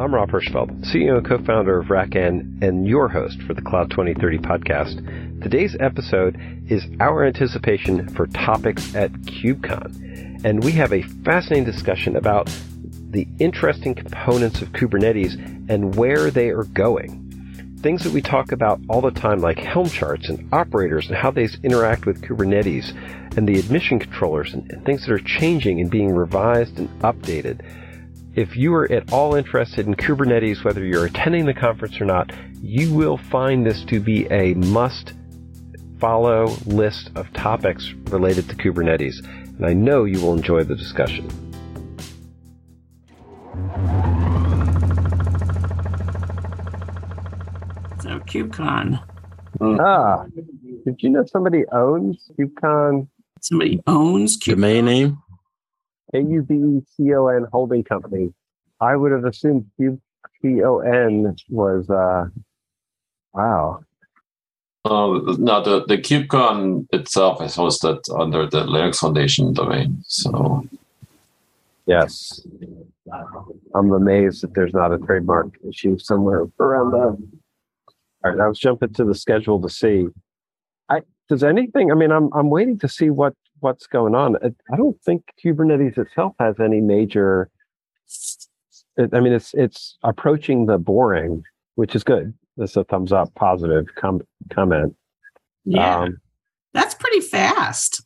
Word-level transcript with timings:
I'm 0.00 0.14
Rob 0.14 0.30
Hirschfeld, 0.30 0.84
CEO 0.84 1.16
and 1.16 1.26
co-founder 1.26 1.80
of 1.80 1.86
RackN 1.88 2.62
and 2.62 2.86
your 2.86 3.08
host 3.08 3.42
for 3.42 3.52
the 3.52 3.62
Cloud 3.62 3.90
2030 3.90 4.38
podcast. 4.38 5.42
Today's 5.42 5.76
episode 5.80 6.40
is 6.68 6.86
our 7.00 7.24
anticipation 7.24 8.06
for 8.10 8.28
topics 8.28 8.94
at 8.94 9.10
KubeCon. 9.10 10.44
And 10.44 10.62
we 10.62 10.70
have 10.72 10.92
a 10.92 11.02
fascinating 11.02 11.64
discussion 11.64 12.14
about 12.14 12.48
the 13.10 13.26
interesting 13.40 13.96
components 13.96 14.62
of 14.62 14.68
Kubernetes 14.68 15.34
and 15.68 15.96
where 15.96 16.30
they 16.30 16.50
are 16.50 16.62
going. 16.62 17.74
Things 17.82 18.04
that 18.04 18.12
we 18.12 18.22
talk 18.22 18.52
about 18.52 18.80
all 18.88 19.00
the 19.00 19.10
time, 19.10 19.40
like 19.40 19.58
Helm 19.58 19.88
charts 19.88 20.28
and 20.28 20.48
operators 20.52 21.08
and 21.08 21.16
how 21.16 21.32
they 21.32 21.48
interact 21.64 22.06
with 22.06 22.22
Kubernetes 22.22 23.36
and 23.36 23.48
the 23.48 23.58
admission 23.58 23.98
controllers 23.98 24.54
and, 24.54 24.70
and 24.70 24.84
things 24.86 25.04
that 25.06 25.12
are 25.12 25.18
changing 25.18 25.80
and 25.80 25.90
being 25.90 26.14
revised 26.14 26.78
and 26.78 26.88
updated. 27.00 27.62
If 28.38 28.56
you 28.56 28.72
are 28.74 28.88
at 28.92 29.12
all 29.12 29.34
interested 29.34 29.88
in 29.88 29.96
Kubernetes, 29.96 30.62
whether 30.62 30.84
you're 30.84 31.06
attending 31.06 31.46
the 31.46 31.52
conference 31.52 32.00
or 32.00 32.04
not, 32.04 32.32
you 32.62 32.94
will 32.94 33.16
find 33.16 33.66
this 33.66 33.84
to 33.86 33.98
be 33.98 34.28
a 34.30 34.54
must 34.54 35.12
follow 35.98 36.56
list 36.64 37.10
of 37.16 37.32
topics 37.32 37.90
related 38.10 38.48
to 38.48 38.54
Kubernetes. 38.54 39.26
And 39.56 39.66
I 39.66 39.72
know 39.72 40.04
you 40.04 40.20
will 40.20 40.34
enjoy 40.34 40.62
the 40.62 40.76
discussion. 40.76 41.28
So 48.00 48.20
KubeCon. 48.20 49.02
Ah, 49.60 50.26
did 50.84 51.02
you 51.02 51.10
know 51.10 51.24
somebody 51.26 51.64
owns 51.72 52.30
KubeCon? 52.38 53.08
Somebody 53.40 53.82
owns 53.88 54.38
KubeCon. 54.38 54.54
Domain 54.54 54.84
name? 54.84 55.22
K-U-B-C-O-N 56.12 57.46
holding 57.52 57.84
company. 57.84 58.32
I 58.80 58.96
would 58.96 59.12
have 59.12 59.24
assumed 59.24 59.66
Q-C-O-N 59.76 61.36
was, 61.50 61.90
uh, 61.90 62.26
wow. 63.32 63.80
Uh, 64.84 65.36
no, 65.38 65.62
the, 65.62 65.84
the 65.86 65.98
KubeCon 65.98 66.86
itself 66.92 67.42
is 67.42 67.56
hosted 67.56 68.00
under 68.18 68.46
the 68.46 68.64
Linux 68.64 68.96
Foundation 68.96 69.52
domain. 69.52 70.02
So, 70.06 70.66
yes. 71.86 72.40
I'm 73.74 73.92
amazed 73.92 74.42
that 74.42 74.54
there's 74.54 74.74
not 74.74 74.92
a 74.92 74.98
trademark 74.98 75.58
issue 75.66 75.98
somewhere 75.98 76.46
around 76.60 76.92
that. 76.92 77.16
All 78.24 78.32
right, 78.32 78.40
I 78.40 78.48
was 78.48 78.58
jumping 78.58 78.92
to 78.94 79.04
the 79.04 79.14
schedule 79.14 79.60
to 79.62 79.68
see. 79.68 80.08
I 80.88 81.02
does 81.28 81.44
anything? 81.44 81.92
I 81.92 81.94
mean, 81.94 82.10
I'm 82.10 82.30
I'm 82.34 82.50
waiting 82.50 82.78
to 82.80 82.88
see 82.88 83.10
what 83.10 83.34
what's 83.60 83.86
going 83.86 84.14
on. 84.14 84.36
I 84.72 84.76
don't 84.76 85.00
think 85.02 85.22
Kubernetes 85.42 85.98
itself 85.98 86.34
has 86.38 86.58
any 86.60 86.80
major. 86.80 87.50
I 88.98 89.20
mean, 89.20 89.32
it's 89.32 89.54
it's 89.54 89.96
approaching 90.02 90.66
the 90.66 90.78
boring, 90.78 91.44
which 91.76 91.94
is 91.94 92.02
good. 92.02 92.34
That's 92.56 92.76
a 92.76 92.84
thumbs 92.84 93.12
up, 93.12 93.34
positive 93.34 93.86
com- 93.94 94.26
comment. 94.50 94.96
Yeah, 95.64 96.00
um, 96.00 96.18
that's 96.72 96.94
pretty 96.94 97.20
fast. 97.20 98.02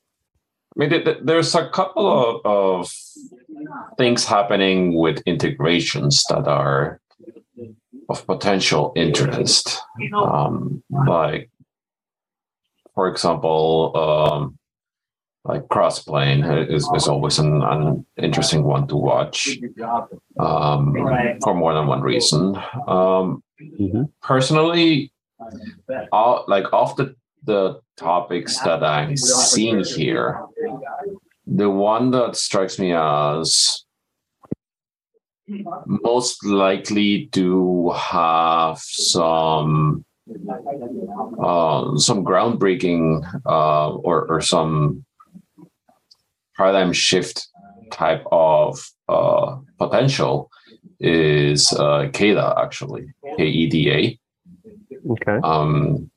I 0.76 0.86
mean, 0.86 1.04
there's 1.22 1.54
a 1.54 1.68
couple 1.68 2.06
of, 2.08 2.40
of 2.46 2.92
things 3.98 4.24
happening 4.24 4.94
with 4.94 5.22
integrations 5.26 6.24
that 6.30 6.48
are 6.48 7.00
of 8.08 8.26
potential 8.26 8.92
interest. 8.96 9.80
Um, 10.14 10.82
like, 11.06 11.50
for 12.94 13.08
example, 13.08 13.92
um, 13.96 14.58
like 15.44 15.62
crossplane 15.62 16.70
is, 16.70 16.88
is 16.94 17.08
always 17.08 17.38
an, 17.38 17.62
an 17.62 18.06
interesting 18.16 18.62
one 18.62 18.86
to 18.86 18.96
watch 18.96 19.58
um, 20.38 20.94
for 21.42 21.54
more 21.54 21.74
than 21.74 21.86
one 21.86 22.00
reason. 22.00 22.56
Um, 22.86 23.42
mm-hmm. 23.60 24.04
Personally, 24.22 25.12
all, 26.12 26.44
like 26.46 26.72
off 26.72 26.96
the, 26.96 27.16
the 27.44 27.80
topics 27.96 28.60
that 28.60 28.84
I'm 28.84 29.16
seeing 29.16 29.82
here, 29.84 30.40
the 31.46 31.68
one 31.68 32.12
that 32.12 32.36
strikes 32.36 32.78
me 32.78 32.92
as 32.92 33.84
most 35.86 36.44
likely 36.46 37.26
to 37.32 37.90
have 37.90 38.78
some 38.78 40.04
uh, 41.42 41.96
some 41.98 42.24
groundbreaking 42.24 43.24
uh, 43.44 43.90
or, 43.90 44.24
or 44.26 44.40
some 44.40 45.04
paradigm 46.62 46.92
shift 46.92 47.48
type 47.90 48.24
of 48.30 48.78
uh, 49.08 49.56
potential 49.78 50.48
is 51.00 51.72
uh, 51.72 52.08
KEDA 52.16 52.46
actually 52.64 53.04
K 53.36 53.44
E 53.44 53.66
D 53.72 53.76
A. 53.90 54.00
Okay. 55.10 55.38
Um, 55.42 56.10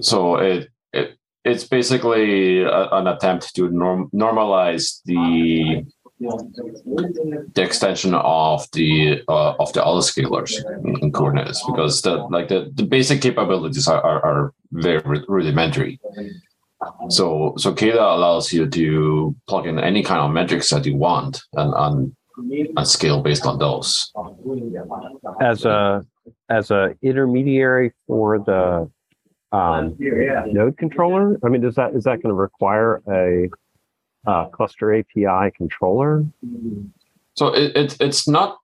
so 0.00 0.36
it, 0.36 0.68
it 0.92 1.16
it's 1.44 1.64
basically 1.64 2.62
a, 2.62 2.88
an 2.98 3.06
attempt 3.06 3.54
to 3.56 3.70
norm, 3.70 4.10
normalize 4.12 5.00
the 5.04 5.86
the 7.54 7.62
extension 7.62 8.14
of 8.14 8.66
the 8.72 9.22
uh, 9.28 9.52
of 9.58 9.72
the 9.72 9.80
autoscalers 9.80 10.52
in, 10.84 10.96
in 11.02 11.12
Kubernetes 11.12 11.60
because 11.66 12.02
the 12.02 12.14
like 12.36 12.48
the, 12.48 12.70
the 12.74 12.84
basic 12.96 13.22
capabilities 13.22 13.86
are, 13.88 14.02
are, 14.10 14.20
are 14.24 14.54
very 14.72 15.24
rudimentary. 15.28 16.00
So 17.08 17.54
so 17.58 17.72
KEDA 17.72 17.98
allows 17.98 18.52
you 18.52 18.68
to 18.68 19.34
plug 19.48 19.66
in 19.66 19.78
any 19.78 20.02
kind 20.02 20.20
of 20.20 20.30
metrics 20.30 20.70
that 20.70 20.86
you 20.86 20.96
want 20.96 21.42
and 21.54 21.72
and, 21.76 22.16
and 22.76 22.88
scale 22.88 23.22
based 23.22 23.46
on 23.46 23.58
those. 23.58 24.12
As 25.40 25.64
a 25.64 26.04
as 26.48 26.70
a 26.70 26.94
intermediary 27.02 27.92
for 28.06 28.38
the 28.38 28.90
um, 29.52 29.96
node 29.98 30.78
controller, 30.78 31.38
I 31.44 31.48
mean, 31.48 31.64
is 31.64 31.74
that 31.74 31.94
is 31.94 32.04
that 32.04 32.22
going 32.22 32.34
to 32.34 32.34
require 32.34 33.02
a 33.08 33.48
uh, 34.26 34.46
cluster 34.48 34.94
API 34.94 35.50
controller? 35.56 36.24
So 37.34 37.48
it, 37.48 37.76
it 37.76 37.96
it's 38.00 38.28
not 38.28 38.58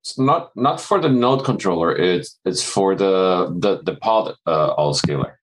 it's 0.00 0.18
not 0.18 0.50
not 0.56 0.80
for 0.80 1.00
the 1.00 1.08
node 1.08 1.44
controller. 1.44 1.94
It's 1.94 2.38
it's 2.44 2.62
for 2.62 2.94
the 2.94 3.54
the 3.58 3.82
the 3.82 3.96
pod 3.96 4.34
uh, 4.46 4.92
scaler 4.92 5.38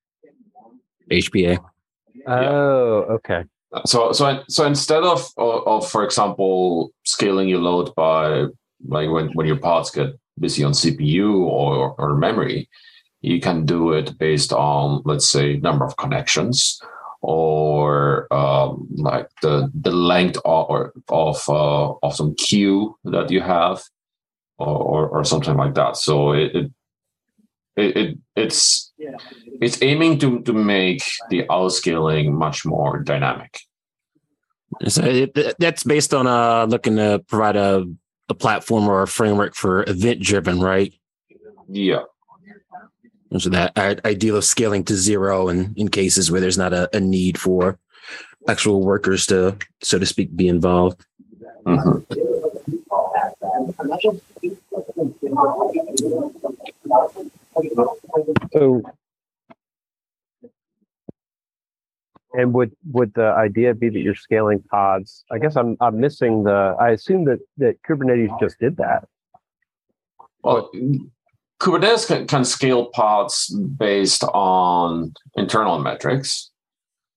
HPA. 1.09 1.58
Oh, 2.28 3.06
okay. 3.18 3.44
So 3.86 4.12
so 4.12 4.44
so 4.50 4.66
instead 4.66 5.03
of, 5.03 5.28
of, 5.38 5.68
of 5.68 5.90
for 5.90 6.03
example 6.03 6.92
scaling 7.06 7.50
your 7.50 7.59
load 7.59 7.94
by 7.96 8.46
like 8.88 9.09
when 9.09 9.28
when 9.34 9.47
your 9.47 9.58
pods 9.59 9.92
get 9.92 10.14
busy 10.40 10.64
on 10.64 10.72
CPU 10.72 11.46
or 11.46 11.96
or 11.97 12.16
memory, 12.16 12.68
you 13.22 13.40
can 13.40 13.66
do 13.66 13.94
it 13.94 14.18
based 14.18 14.53
on 14.53 15.02
let's 15.06 15.30
say 15.30 15.58
number 15.58 15.86
of 15.86 15.97
connections 15.97 16.81
or 17.22 18.31
um, 18.34 18.88
like 18.96 19.28
the 19.41 19.70
the 19.74 19.91
length 19.91 20.40
of 20.46 20.91
of 21.09 21.50
uh, 21.50 21.94
of 22.02 22.16
some 22.16 22.34
queue 22.36 22.97
that 23.03 23.30
you 23.30 23.41
have 23.41 23.81
or, 24.58 24.78
or, 24.78 25.09
or 25.09 25.24
something 25.24 25.56
like 25.56 25.74
that. 25.76 25.97
So 25.97 26.31
it, 26.31 26.56
it 26.56 26.72
it, 27.75 28.18
it's 28.35 28.91
it's 28.97 29.81
aiming 29.81 30.19
to 30.19 30.41
to 30.41 30.53
make 30.53 31.03
the 31.30 31.44
outscaling 31.50 32.31
much 32.31 32.66
more 32.66 33.00
dynamic. 33.00 33.59
So 34.88 35.03
it, 35.03 35.56
that's 35.59 35.84
based 35.84 36.13
on 36.13 36.28
uh 36.28 36.66
looking 36.66 36.97
to 36.97 37.24
provide 37.28 37.56
a 37.56 37.85
a 38.29 38.34
platform 38.34 38.88
or 38.88 39.02
a 39.02 39.08
framework 39.08 39.56
for 39.56 39.84
event 39.90 40.22
driven, 40.22 40.59
right? 40.59 40.94
Yeah. 41.68 42.03
So 43.38 43.50
that 43.50 43.78
ideal 44.06 44.38
of 44.38 44.46
scaling 44.46 44.85
to 44.85 44.96
zero 44.96 45.50
and 45.50 45.78
in 45.78 45.90
cases 45.90 46.31
where 46.31 46.41
there's 46.41 46.58
not 46.58 46.74
a, 46.74 46.90
a 46.96 47.00
need 47.00 47.38
for 47.38 47.78
actual 48.47 48.81
workers 48.81 49.28
to, 49.28 49.58
so 49.84 49.99
to 49.99 50.05
speak, 50.05 50.35
be 50.35 50.47
involved. 50.47 51.05
Mm-hmm. 51.66 52.14
So, 58.53 58.82
and 62.34 62.53
would 62.53 62.72
would 62.91 63.14
the 63.14 63.34
idea 63.38 63.74
be 63.74 63.90
that 63.90 64.00
you're 64.00 64.16
scaling 64.16 64.62
pods? 64.70 65.24
I 65.32 65.40
guess 65.40 65.56
I'm 65.56 65.78
I'm 65.82 66.00
missing 66.00 66.44
the. 66.44 66.76
I 66.80 66.91
assume 66.91 67.26
that 67.26 67.40
that 67.58 67.82
Kubernetes 67.88 68.40
just 68.40 68.59
did 68.59 68.78
that. 68.78 69.08
Well, 70.44 70.72
Kubernetes 71.59 72.08
can, 72.08 72.28
can 72.28 72.46
scale 72.46 72.86
pods 72.88 73.53
based 73.78 74.24
on 74.24 75.14
internal 75.35 75.80
metrics. 75.80 76.52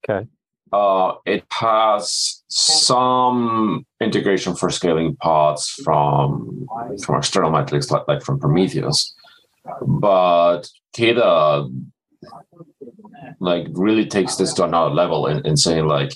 Okay. 0.09 0.27
Uh, 0.73 1.15
it 1.27 1.45
has 1.53 2.43
some 2.49 3.85
integration 4.01 4.55
for 4.55 4.71
scaling 4.71 5.15
pods 5.17 5.69
from 5.85 6.67
from 7.05 7.19
external 7.19 7.51
metrics 7.51 7.91
like, 7.91 8.09
like 8.09 8.23
from 8.23 8.41
Prometheus. 8.41 9.15
But 9.81 10.63
KEDA 10.97 11.71
like 13.41 13.67
really 13.73 14.07
takes 14.07 14.37
this 14.37 14.53
to 14.55 14.65
another 14.65 14.95
level 14.95 15.27
and, 15.27 15.45
in 15.47 15.57
saying 15.57 15.87
like 15.87 16.13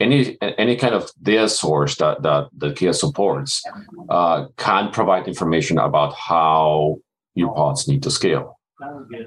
any 0.00 0.36
any 0.40 0.76
kind 0.76 0.94
of 0.94 1.10
data 1.22 1.48
source 1.48 1.96
that 1.96 2.22
that 2.22 2.48
the 2.56 2.70
Keda 2.70 2.94
supports 2.94 3.62
uh, 4.08 4.46
can 4.56 4.90
provide 4.90 5.26
information 5.26 5.78
about 5.78 6.14
how 6.14 6.96
your 7.34 7.54
pods 7.54 7.88
need 7.88 8.02
to 8.02 8.10
scale. 8.10 8.56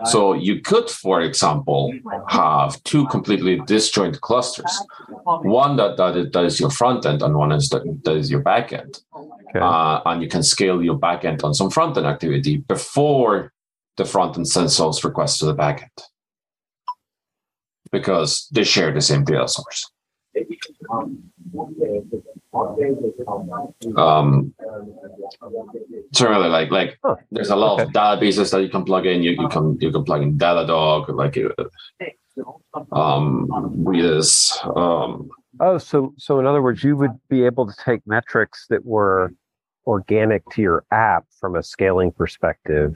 So 0.05 0.33
you 0.33 0.61
could, 0.61 0.89
for 0.89 1.21
example, 1.21 1.91
have 2.27 2.81
two 2.83 3.07
completely 3.07 3.59
disjoint 3.61 4.21
clusters. 4.21 4.71
One 5.23 5.75
that, 5.77 5.97
that, 5.97 6.15
is, 6.15 6.31
that 6.31 6.45
is 6.45 6.59
your 6.59 6.69
front 6.69 7.05
end 7.05 7.23
and 7.23 7.35
one 7.35 7.51
is 7.51 7.69
that, 7.69 7.83
that 8.03 8.15
is 8.15 8.29
your 8.29 8.41
back 8.41 8.71
end. 8.73 8.99
Okay. 9.49 9.59
Uh, 9.59 10.01
and 10.05 10.21
you 10.21 10.27
can 10.27 10.43
scale 10.43 10.83
your 10.83 10.97
backend 10.97 11.43
on 11.43 11.53
some 11.53 11.69
front 11.69 11.97
end 11.97 12.05
activity 12.05 12.57
before 12.57 13.51
the 13.97 14.05
front 14.05 14.37
end 14.37 14.47
sends 14.47 14.77
those 14.77 15.03
requests 15.03 15.39
to 15.39 15.45
the 15.45 15.55
backend 15.55 15.89
because 17.91 18.47
they 18.51 18.63
share 18.63 18.93
the 18.93 19.01
same 19.01 19.23
data 19.23 19.47
source. 19.47 19.91
Um, 23.97 24.53
certainly, 26.13 26.49
like 26.49 26.71
like 26.71 26.99
huh. 27.03 27.15
there's 27.31 27.49
a 27.49 27.55
lot 27.55 27.73
okay. 27.73 27.83
of 27.83 27.89
databases 27.89 28.51
that 28.51 28.61
you 28.61 28.69
can 28.69 28.83
plug 28.83 29.05
in. 29.05 29.23
You, 29.23 29.31
you 29.31 29.47
can 29.49 29.77
you 29.79 29.91
can 29.91 30.03
plug 30.03 30.21
in 30.21 30.37
Datadog, 30.37 31.09
like 31.09 31.37
uh, 31.37 32.95
um, 32.95 33.47
Redis. 33.83 34.55
Um, 34.77 35.29
oh, 35.59 35.77
so 35.77 36.13
so 36.17 36.39
in 36.39 36.45
other 36.45 36.61
words, 36.61 36.83
you 36.83 36.95
would 36.97 37.19
be 37.29 37.43
able 37.43 37.65
to 37.67 37.73
take 37.83 38.05
metrics 38.05 38.67
that 38.69 38.85
were 38.85 39.33
organic 39.85 40.47
to 40.51 40.61
your 40.61 40.83
app 40.91 41.25
from 41.39 41.55
a 41.55 41.63
scaling 41.63 42.11
perspective 42.11 42.93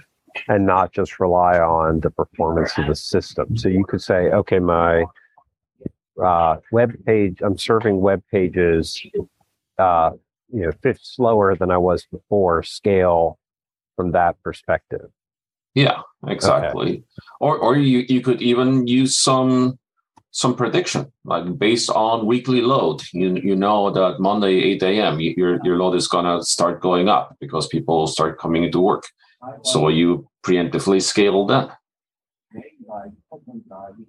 and 0.48 0.66
not 0.66 0.92
just 0.92 1.20
rely 1.20 1.60
on 1.60 2.00
the 2.02 2.10
performance 2.10 2.78
of 2.78 2.88
the 2.88 2.96
system. 2.96 3.56
So 3.58 3.70
you 3.70 3.86
could 3.86 4.02
say, 4.02 4.30
okay, 4.30 4.60
my 4.60 5.06
uh, 6.24 6.58
web 6.72 6.94
page, 7.06 7.40
I'm 7.42 7.58
serving 7.58 8.02
web 8.02 8.22
pages, 8.32 9.02
uh, 9.78 10.12
you 10.52 10.62
know, 10.62 10.72
fifth 10.82 11.02
slower 11.04 11.56
than 11.56 11.72
I 11.72 11.78
was 11.78 12.06
before, 12.12 12.64
scale 12.64 13.40
from 13.96 14.12
that 14.12 14.42
perspective. 14.44 15.10
Yeah, 15.76 16.02
exactly. 16.28 16.92
Okay. 16.92 17.04
Or 17.40 17.58
or 17.58 17.78
you, 17.78 18.06
you 18.08 18.22
could 18.22 18.42
even 18.42 18.86
use 18.86 19.18
some 19.18 19.80
some 20.34 20.56
prediction, 20.56 21.12
like 21.26 21.58
based 21.58 21.90
on 21.92 22.26
weekly 22.26 22.62
load. 22.62 23.02
You 23.14 23.36
you 23.36 23.56
know 23.56 23.92
that 23.92 24.20
Monday 24.20 24.56
8 24.74 24.84
a.m. 24.84 25.20
your 25.20 25.60
your 25.64 25.78
load 25.78 25.94
is 25.94 26.08
gonna 26.08 26.44
start 26.44 26.82
going 26.82 27.08
up 27.08 27.38
because 27.40 27.68
people 27.68 28.08
start 28.08 28.40
coming 28.40 28.64
into 28.64 28.80
work. 28.80 29.06
So 29.64 29.90
you 29.90 30.28
preemptively 30.44 31.02
scale 31.02 31.46
that. 31.48 31.78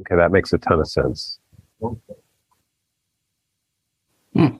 Okay, 0.00 0.16
that 0.16 0.30
makes 0.30 0.52
a 0.52 0.58
ton 0.58 0.80
of 0.80 0.88
sense. 0.88 1.38
Hmm. 4.32 4.56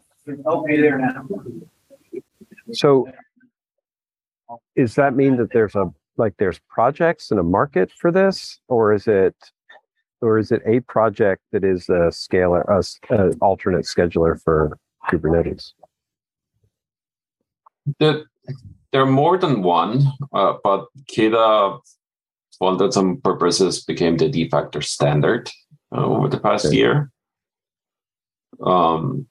So, 2.72 3.08
does 4.76 4.94
that 4.96 5.14
mean 5.14 5.37
that 5.37 5.52
there's 5.52 5.75
a 5.75 5.87
like 6.16 6.34
there's 6.38 6.61
projects 6.69 7.31
and 7.31 7.40
a 7.40 7.43
market 7.43 7.90
for 7.93 8.11
this, 8.11 8.61
or 8.69 8.93
is 8.93 9.06
it, 9.08 9.34
or 10.25 10.38
is 10.38 10.50
it 10.50 10.62
a 10.67 10.81
project 10.81 11.43
that 11.53 11.65
is 11.65 11.88
a 11.88 12.11
scaler, 12.11 12.62
a, 12.62 12.82
a 13.11 13.32
alternate 13.41 13.85
scheduler 13.85 14.41
for 14.43 14.79
Kubernetes? 15.09 15.73
The 17.99 18.25
there 18.93 19.03
are 19.03 19.06
more 19.06 19.37
than 19.37 19.62
one, 19.62 20.05
uh, 20.32 20.55
but 20.62 20.87
Keda, 21.11 21.81
for 22.59 22.93
some 22.93 23.21
purposes, 23.21 23.85
became 23.85 24.17
the 24.17 24.29
de 24.29 24.49
facto 24.49 24.81
standard 24.81 25.50
uh, 25.94 26.05
over 26.05 26.29
the 26.29 26.38
past 26.38 26.67
okay. 26.67 26.76
year. 26.76 27.11
Um, 28.65 29.26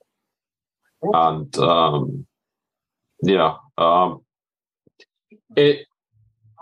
and 1.02 1.58
um, 1.58 2.26
yeah, 3.22 3.56
um, 3.78 4.20
it 5.56 5.86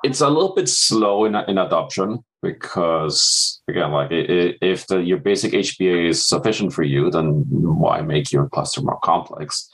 it's 0.04 0.20
a 0.20 0.28
little 0.28 0.54
bit 0.54 0.68
slow 0.68 1.24
in 1.24 1.34
in 1.34 1.58
adoption 1.58 2.24
because 2.42 3.62
again, 3.68 3.92
like 3.92 4.10
it, 4.10 4.58
if 4.60 4.86
the, 4.88 4.98
your 4.98 5.18
basic 5.18 5.52
HPA 5.52 6.08
is 6.10 6.26
sufficient 6.26 6.72
for 6.72 6.82
you, 6.82 7.10
then 7.10 7.44
why 7.48 8.00
make 8.02 8.32
your 8.32 8.48
cluster 8.48 8.82
more 8.82 8.98
complex? 9.02 9.70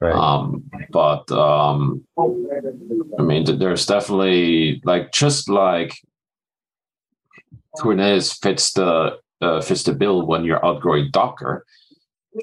Right. 0.00 0.14
Um, 0.14 0.68
but 0.90 1.30
um, 1.32 2.04
I 2.18 3.22
mean, 3.22 3.58
there's 3.58 3.86
definitely 3.86 4.82
like 4.84 5.12
just 5.12 5.48
like 5.48 5.96
Kubernetes 7.78 8.36
fits 8.42 8.72
the 8.72 9.18
uh, 9.40 9.60
fits 9.60 9.84
the 9.84 9.94
bill 9.94 10.26
when 10.26 10.44
you're 10.44 10.64
outgrowing 10.64 11.10
Docker. 11.12 11.64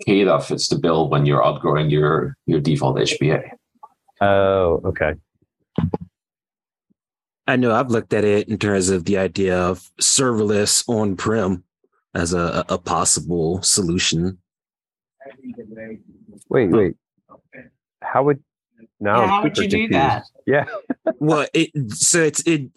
Keda 0.08 0.44
fits 0.44 0.70
the 0.70 0.80
bill 0.80 1.10
when 1.10 1.26
you're 1.26 1.46
outgrowing 1.46 1.90
your 1.90 2.36
your 2.48 2.60
default 2.60 2.98
HPA. 2.98 3.52
Oh, 4.22 4.82
okay. 4.86 5.14
I 7.46 7.56
know 7.56 7.74
I've 7.74 7.90
looked 7.90 8.14
at 8.14 8.24
it 8.24 8.48
in 8.48 8.58
terms 8.58 8.90
of 8.90 9.06
the 9.06 9.18
idea 9.18 9.58
of 9.58 9.90
serverless 10.02 10.84
on 10.88 11.16
prem 11.16 11.64
as 12.14 12.34
a, 12.34 12.64
a 12.70 12.78
possible 12.78 13.62
solution. 13.62 14.40
Wait, 16.50 16.70
wait 16.70 16.96
how 18.04 18.24
would 18.24 18.44
now 19.00 19.22
yeah, 19.22 19.28
how 19.28 19.44
would 19.44 19.58
you 19.58 19.64
confused. 19.64 19.92
do 19.92 19.98
that? 19.98 20.26
Yeah. 20.46 20.66
well, 21.20 21.48
it 21.54 21.72
so 21.92 22.22
it's 22.22 22.42
it 22.46 22.70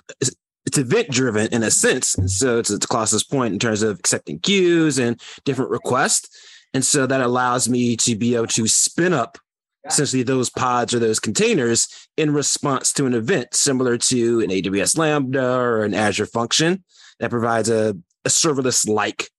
it's 0.65 0.79
event 0.79 1.11
driven 1.11 1.53
in 1.53 1.63
a 1.63 1.71
sense, 1.71 2.15
and 2.17 2.31
so 2.31 2.59
it's 2.59 2.71
it's 2.71 2.87
Klaus's 2.87 3.25
point 3.25 3.53
in 3.53 3.59
terms 3.59 3.83
of 3.83 3.99
accepting 3.99 4.39
queues 4.39 4.99
and 4.99 5.21
different 5.45 5.71
requests, 5.71 6.29
and 6.73 6.85
so 6.85 7.07
that 7.07 7.21
allows 7.21 7.69
me 7.69 7.97
to 7.99 8.17
be 8.17 8.35
able 8.35 8.47
to 8.49 8.67
spin 8.67 9.13
up 9.13 9.39
essentially 9.87 10.23
those 10.23 10.51
pods 10.51 10.95
or 10.95 10.99
those 10.99 11.21
containers 11.21 11.89
in 12.17 12.33
response 12.33 12.93
to 12.95 13.07
an 13.07 13.15
event 13.15 13.55
similar 13.55 13.97
to 13.97 14.41
an 14.41 14.51
AWS 14.51 14.99
Lambda 14.99 15.45
or 15.45 15.85
an 15.85 15.95
Azure 15.95 16.27
function 16.27 16.85
that 17.21 17.31
provides 17.31 17.69
a, 17.69 17.97
a 18.25 18.29
serverless 18.29 18.89
like 18.89 19.31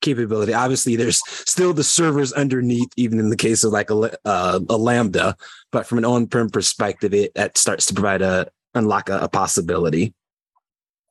capability. 0.00 0.54
Obviously, 0.54 0.96
there's 0.96 1.20
still 1.48 1.72
the 1.72 1.84
servers 1.84 2.32
underneath, 2.32 2.88
even 2.96 3.18
in 3.18 3.30
the 3.30 3.36
case 3.36 3.64
of 3.64 3.72
like 3.72 3.90
a, 3.90 4.16
uh, 4.24 4.60
a 4.68 4.76
Lambda. 4.76 5.36
But 5.72 5.86
from 5.86 5.98
an 5.98 6.04
on-prem 6.04 6.50
perspective, 6.50 7.14
it 7.14 7.34
that 7.34 7.58
starts 7.58 7.86
to 7.86 7.94
provide 7.94 8.22
a 8.22 8.48
unlock 8.74 9.08
a, 9.08 9.20
a 9.20 9.28
possibility. 9.28 10.14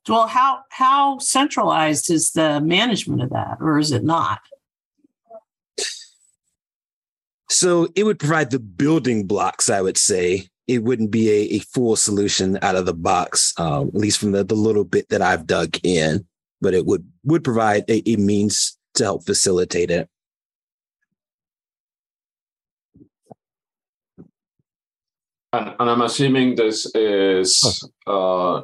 Well, 0.08 0.26
how 0.26 0.60
how 0.70 1.18
centralized 1.18 2.10
is 2.10 2.32
the 2.32 2.60
management 2.60 3.22
of 3.22 3.30
that, 3.30 3.58
or 3.60 3.78
is 3.78 3.92
it 3.92 4.02
not? 4.02 4.40
So 7.50 7.88
it 7.96 8.04
would 8.04 8.20
provide 8.20 8.50
the 8.50 8.60
building 8.60 9.26
blocks, 9.26 9.68
I 9.68 9.82
would 9.82 9.98
say. 9.98 10.46
It 10.68 10.84
wouldn't 10.84 11.10
be 11.10 11.28
a, 11.28 11.56
a 11.56 11.58
full 11.58 11.96
solution 11.96 12.56
out 12.62 12.76
of 12.76 12.86
the 12.86 12.94
box, 12.94 13.52
um, 13.58 13.88
at 13.88 13.94
least 13.96 14.20
from 14.20 14.30
the, 14.30 14.44
the 14.44 14.54
little 14.54 14.84
bit 14.84 15.08
that 15.08 15.20
I've 15.20 15.48
dug 15.48 15.76
in, 15.82 16.24
but 16.60 16.74
it 16.74 16.86
would 16.86 17.04
would 17.24 17.42
provide 17.42 17.90
a, 17.90 18.08
a 18.08 18.16
means 18.16 18.78
to 18.94 19.02
help 19.02 19.26
facilitate 19.26 19.90
it. 19.90 20.08
And, 25.52 25.74
and 25.80 25.90
I'm 25.90 26.02
assuming 26.02 26.54
this 26.54 26.86
is 26.94 27.84
uh, 28.06 28.60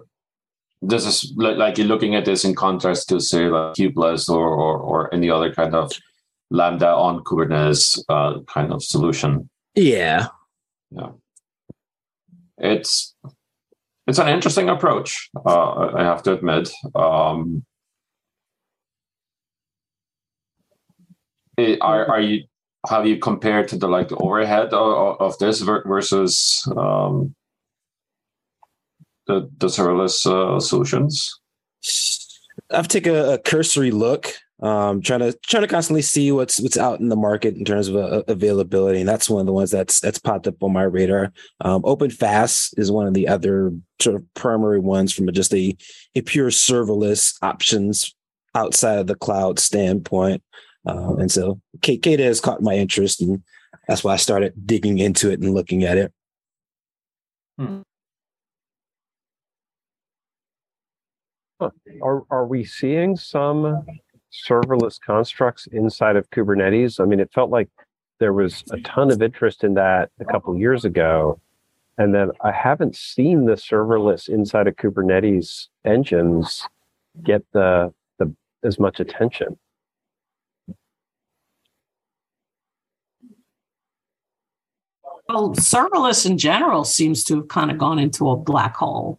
this 0.81 1.05
is 1.05 1.33
like, 1.37 1.76
you're 1.76 1.88
looking 1.88 2.14
at 2.14 2.25
this 2.25 2.45
in 2.45 2.55
contrast 2.55 3.09
to 3.09 3.19
say 3.19 3.49
like 3.49 3.75
kubeless 3.75 4.28
or, 4.28 4.49
or, 4.49 4.78
or 4.78 5.12
any 5.14 5.28
other 5.28 5.52
kind 5.52 5.75
of 5.75 5.90
lambda 6.50 6.88
on 6.88 7.25
Kubernetes 7.25 7.99
uh, 8.09 8.41
kind 8.47 8.73
of 8.73 8.83
solution. 8.83 9.49
Yeah, 9.75 10.29
yeah. 10.91 11.11
It's 12.59 13.15
it's 14.07 14.19
an 14.19 14.29
interesting 14.29 14.69
approach. 14.69 15.31
Uh, 15.45 15.93
I 15.95 16.05
have 16.05 16.23
to 16.25 16.33
admit. 16.33 16.71
Um, 16.95 17.65
are 21.81 22.07
are 22.07 22.21
you 22.21 22.45
have 22.88 23.07
you 23.07 23.19
compared 23.19 23.69
to 23.69 23.76
the 23.76 23.88
like 23.88 24.09
the 24.09 24.17
overhead 24.17 24.73
of, 24.73 25.21
of 25.21 25.38
this 25.38 25.61
versus 25.61 26.62
um, 26.76 27.35
the 29.26 29.50
the 29.59 29.67
serverless 29.67 30.26
uh, 30.26 30.61
solutions? 30.61 31.41
I've 32.71 32.88
taken 32.88 33.15
a, 33.15 33.33
a 33.33 33.38
cursory 33.38 33.91
look, 33.91 34.33
um, 34.61 35.03
trying 35.03 35.21
to 35.21 35.37
trying 35.47 35.63
to 35.63 35.69
constantly 35.69 36.03
see 36.03 36.33
what's 36.33 36.61
what's 36.61 36.79
out 36.79 37.01
in 37.01 37.09
the 37.09 37.17
market 37.17 37.57
in 37.57 37.65
terms 37.65 37.89
of 37.89 37.97
uh, 37.97 38.23
availability, 38.27 39.01
and 39.01 39.09
that's 39.09 39.29
one 39.29 39.41
of 39.41 39.47
the 39.47 39.53
ones 39.53 39.71
that's 39.71 40.01
that's 40.01 40.19
popped 40.19 40.47
up 40.47 40.63
on 40.63 40.73
my 40.73 40.83
radar. 40.83 41.33
Um, 41.61 41.83
OpenFaaS 41.83 42.79
is 42.79 42.91
one 42.91 43.07
of 43.07 43.15
the 43.15 43.29
other 43.29 43.73
sort 44.01 44.17
of 44.17 44.35
primary 44.35 44.79
ones 44.79 45.13
from 45.13 45.31
just 45.33 45.53
a 45.53 45.77
a 46.15 46.23
pure 46.23 46.49
serverless 46.49 47.37
options 47.43 48.15
outside 48.55 48.99
of 48.99 49.07
the 49.07 49.15
cloud 49.15 49.59
standpoint. 49.59 50.43
Um, 50.87 51.19
and 51.19 51.31
so 51.31 51.61
Keda 51.81 52.21
has 52.21 52.41
caught 52.41 52.63
my 52.63 52.75
interest, 52.75 53.21
and 53.21 53.43
that's 53.87 54.03
why 54.03 54.15
I 54.15 54.17
started 54.17 54.55
digging 54.65 54.99
into 54.99 55.31
it 55.31 55.41
and 55.41 55.53
looking 55.53 55.85
at 55.85 55.99
it. 55.99 56.13
Hmm. 57.59 57.83
Are 62.03 62.23
are 62.31 62.47
we 62.47 62.65
seeing 62.65 63.17
some 63.17 63.85
serverless 64.45 65.00
constructs 65.00 65.66
inside 65.69 66.16
of 66.16 66.31
Kubernetes. 66.31 67.00
I 67.00 67.05
mean, 67.05 67.21
it 67.21 67.33
felt 67.33 67.50
like 67.50 67.69
there 68.19 68.33
was 68.33 68.64
a 68.71 68.81
ton 68.81 69.11
of 69.11 69.23
interest 69.23 69.64
in 69.64 69.75
that 69.75 70.11
a 70.21 70.25
couple 70.25 70.57
years 70.57 70.85
ago. 70.85 71.40
And 71.99 72.14
then 72.14 72.31
I 72.43 72.52
haven't 72.52 72.95
seen 72.95 73.47
the 73.47 73.55
serverless 73.55 74.28
inside 74.28 74.66
of 74.66 74.76
Kubernetes 74.76 75.69
engines 75.85 76.66
get 77.23 77.45
the, 77.52 77.93
the 78.19 78.35
as 78.62 78.78
much 78.78 79.00
attention. 79.00 79.59
Well, 85.28 85.55
serverless 85.55 86.25
in 86.25 86.38
general 86.38 86.85
seems 86.85 87.25
to 87.25 87.37
have 87.37 87.49
kind 87.49 87.71
of 87.71 87.78
gone 87.78 87.99
into 87.99 88.31
a 88.31 88.37
black 88.37 88.76
hole. 88.76 89.19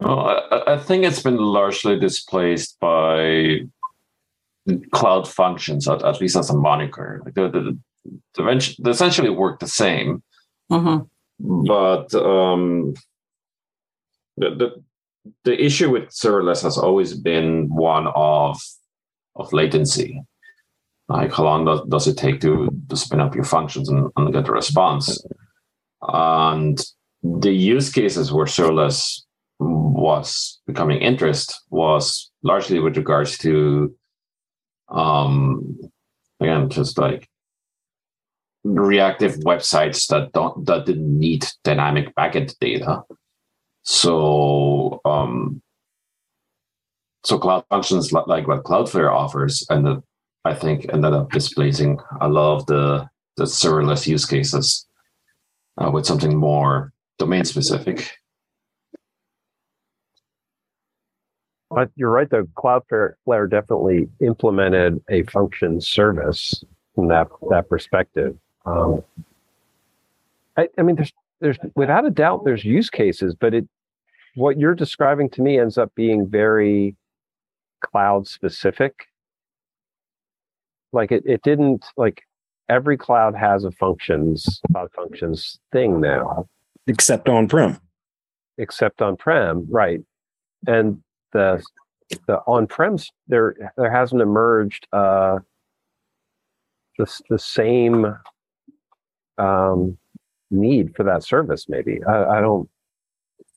Well, 0.00 0.20
I, 0.28 0.74
I 0.74 0.78
think 0.78 1.04
it's 1.04 1.22
been 1.22 1.38
largely 1.38 1.98
displaced 1.98 2.78
by 2.80 3.60
cloud 4.92 5.28
functions, 5.28 5.88
at, 5.88 6.04
at 6.04 6.20
least 6.20 6.36
as 6.36 6.50
a 6.50 6.56
moniker. 6.56 7.22
Like 7.24 7.34
the, 7.34 7.48
the, 7.48 7.78
the, 8.34 8.72
they 8.82 8.90
essentially 8.90 9.30
work 9.30 9.60
the 9.60 9.68
same, 9.68 10.22
mm-hmm. 10.70 11.04
but 11.66 12.14
um, 12.14 12.94
the, 14.36 14.50
the 14.50 14.84
the 15.44 15.64
issue 15.64 15.90
with 15.90 16.10
serverless 16.10 16.62
has 16.62 16.78
always 16.78 17.14
been 17.14 17.68
one 17.68 18.06
of 18.14 18.60
of 19.34 19.52
latency. 19.52 20.22
Like 21.08 21.32
how 21.32 21.44
long 21.44 21.64
does, 21.64 21.80
does 21.88 22.06
it 22.08 22.16
take 22.16 22.40
to, 22.40 22.68
to 22.88 22.96
spin 22.96 23.20
up 23.20 23.34
your 23.34 23.44
functions 23.44 23.88
and, 23.88 24.10
and 24.16 24.32
get 24.32 24.48
a 24.48 24.52
response? 24.52 25.24
And 26.02 26.80
the 27.22 27.52
use 27.52 27.92
cases 27.92 28.32
where 28.32 28.46
serverless 28.46 29.22
was 29.58 30.60
becoming 30.66 30.98
interest 31.00 31.62
was 31.70 32.30
largely 32.42 32.78
with 32.78 32.96
regards 32.96 33.38
to 33.38 33.94
um 34.88 35.78
again 36.40 36.68
just 36.68 36.98
like 36.98 37.28
reactive 38.64 39.36
websites 39.40 40.06
that 40.08 40.32
don't 40.32 40.66
that 40.66 40.86
didn't 40.86 41.18
need 41.18 41.46
dynamic 41.64 42.14
backend 42.14 42.56
data. 42.58 43.02
So 43.82 45.00
um 45.04 45.62
so 47.26 47.38
cloud 47.38 47.64
functions 47.68 48.12
like 48.12 48.46
what 48.46 48.62
cloudflare 48.62 49.12
offers 49.12 49.66
and 49.68 50.00
i 50.44 50.54
think 50.54 50.86
ended 50.92 51.12
up 51.12 51.30
displacing 51.32 51.98
a 52.20 52.28
lot 52.28 52.56
of 52.56 52.66
the 52.66 53.08
the 53.36 53.44
serverless 53.44 54.06
use 54.06 54.24
cases 54.24 54.86
uh, 55.78 55.90
with 55.90 56.06
something 56.06 56.36
more 56.36 56.92
domain 57.18 57.44
specific 57.44 58.12
But 61.70 61.90
you're 61.96 62.10
right, 62.10 62.30
though. 62.30 62.44
Cloudflare 62.56 63.14
Flare 63.24 63.46
definitely 63.46 64.08
implemented 64.20 65.02
a 65.10 65.24
function 65.24 65.80
service 65.80 66.62
from 66.94 67.08
that 67.08 67.28
that 67.50 67.68
perspective. 67.68 68.36
Um, 68.64 69.02
I, 70.56 70.68
I, 70.78 70.82
mean, 70.82 70.96
there's 70.96 71.12
there's 71.40 71.58
without 71.74 72.06
a 72.06 72.10
doubt 72.10 72.44
there's 72.44 72.64
use 72.64 72.88
cases, 72.88 73.34
but 73.34 73.52
it 73.52 73.68
what 74.36 74.58
you're 74.58 74.74
describing 74.74 75.28
to 75.30 75.42
me 75.42 75.58
ends 75.58 75.76
up 75.78 75.92
being 75.94 76.28
very 76.28 76.94
cloud 77.80 78.28
specific. 78.28 79.06
Like 80.92 81.10
it, 81.10 81.24
it 81.26 81.42
didn't 81.42 81.84
like 81.96 82.22
every 82.68 82.96
cloud 82.96 83.34
has 83.34 83.64
a 83.64 83.70
functions 83.72 84.60
cloud 84.70 84.90
functions 84.92 85.58
thing 85.72 86.00
now, 86.00 86.48
except 86.86 87.28
on 87.28 87.48
prem. 87.48 87.80
Except 88.58 89.02
on 89.02 89.16
prem, 89.16 89.66
right? 89.68 90.00
And 90.66 91.02
the 91.36 91.62
the 92.26 92.36
on-prem 92.46 92.98
there 93.28 93.72
there 93.76 93.90
hasn't 93.90 94.22
emerged 94.22 94.86
uh, 94.92 95.38
the 96.98 97.20
the 97.28 97.38
same 97.38 98.16
um, 99.38 99.98
need 100.50 100.94
for 100.96 101.04
that 101.04 101.22
service. 101.22 101.68
Maybe 101.68 102.00
I, 102.04 102.38
I 102.38 102.40
don't. 102.40 102.68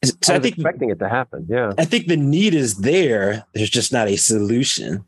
So 0.03 0.33
I, 0.33 0.37
I 0.37 0.39
think 0.39 0.55
expecting 0.55 0.89
it 0.89 0.99
to 0.99 1.09
happen. 1.09 1.45
Yeah, 1.49 1.73
I 1.77 1.85
think 1.85 2.07
the 2.07 2.17
need 2.17 2.53
is 2.53 2.77
there. 2.77 3.45
There's 3.53 3.69
just 3.69 3.93
not 3.93 4.07
a 4.07 4.15
solution 4.15 5.05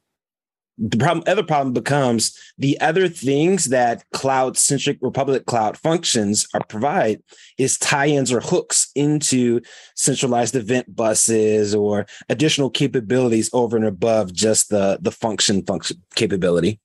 the 0.77 0.97
problem 0.97 1.23
other 1.27 1.43
problem 1.43 1.73
becomes 1.73 2.37
the 2.57 2.79
other 2.79 3.07
things 3.07 3.65
that 3.65 4.03
cloud 4.13 4.57
centric 4.57 4.97
republic 5.01 5.45
cloud 5.45 5.77
functions 5.77 6.47
are 6.53 6.63
provide 6.67 7.21
is 7.57 7.77
tie-ins 7.77 8.31
or 8.31 8.39
hooks 8.39 8.89
into 8.95 9.61
centralized 9.95 10.55
event 10.55 10.95
buses 10.95 11.75
or 11.75 12.05
additional 12.29 12.69
capabilities 12.69 13.49
over 13.53 13.75
and 13.75 13.85
above 13.85 14.33
just 14.33 14.69
the 14.69 14.97
the 15.01 15.11
function 15.11 15.63
function 15.63 16.01
capability. 16.15 16.79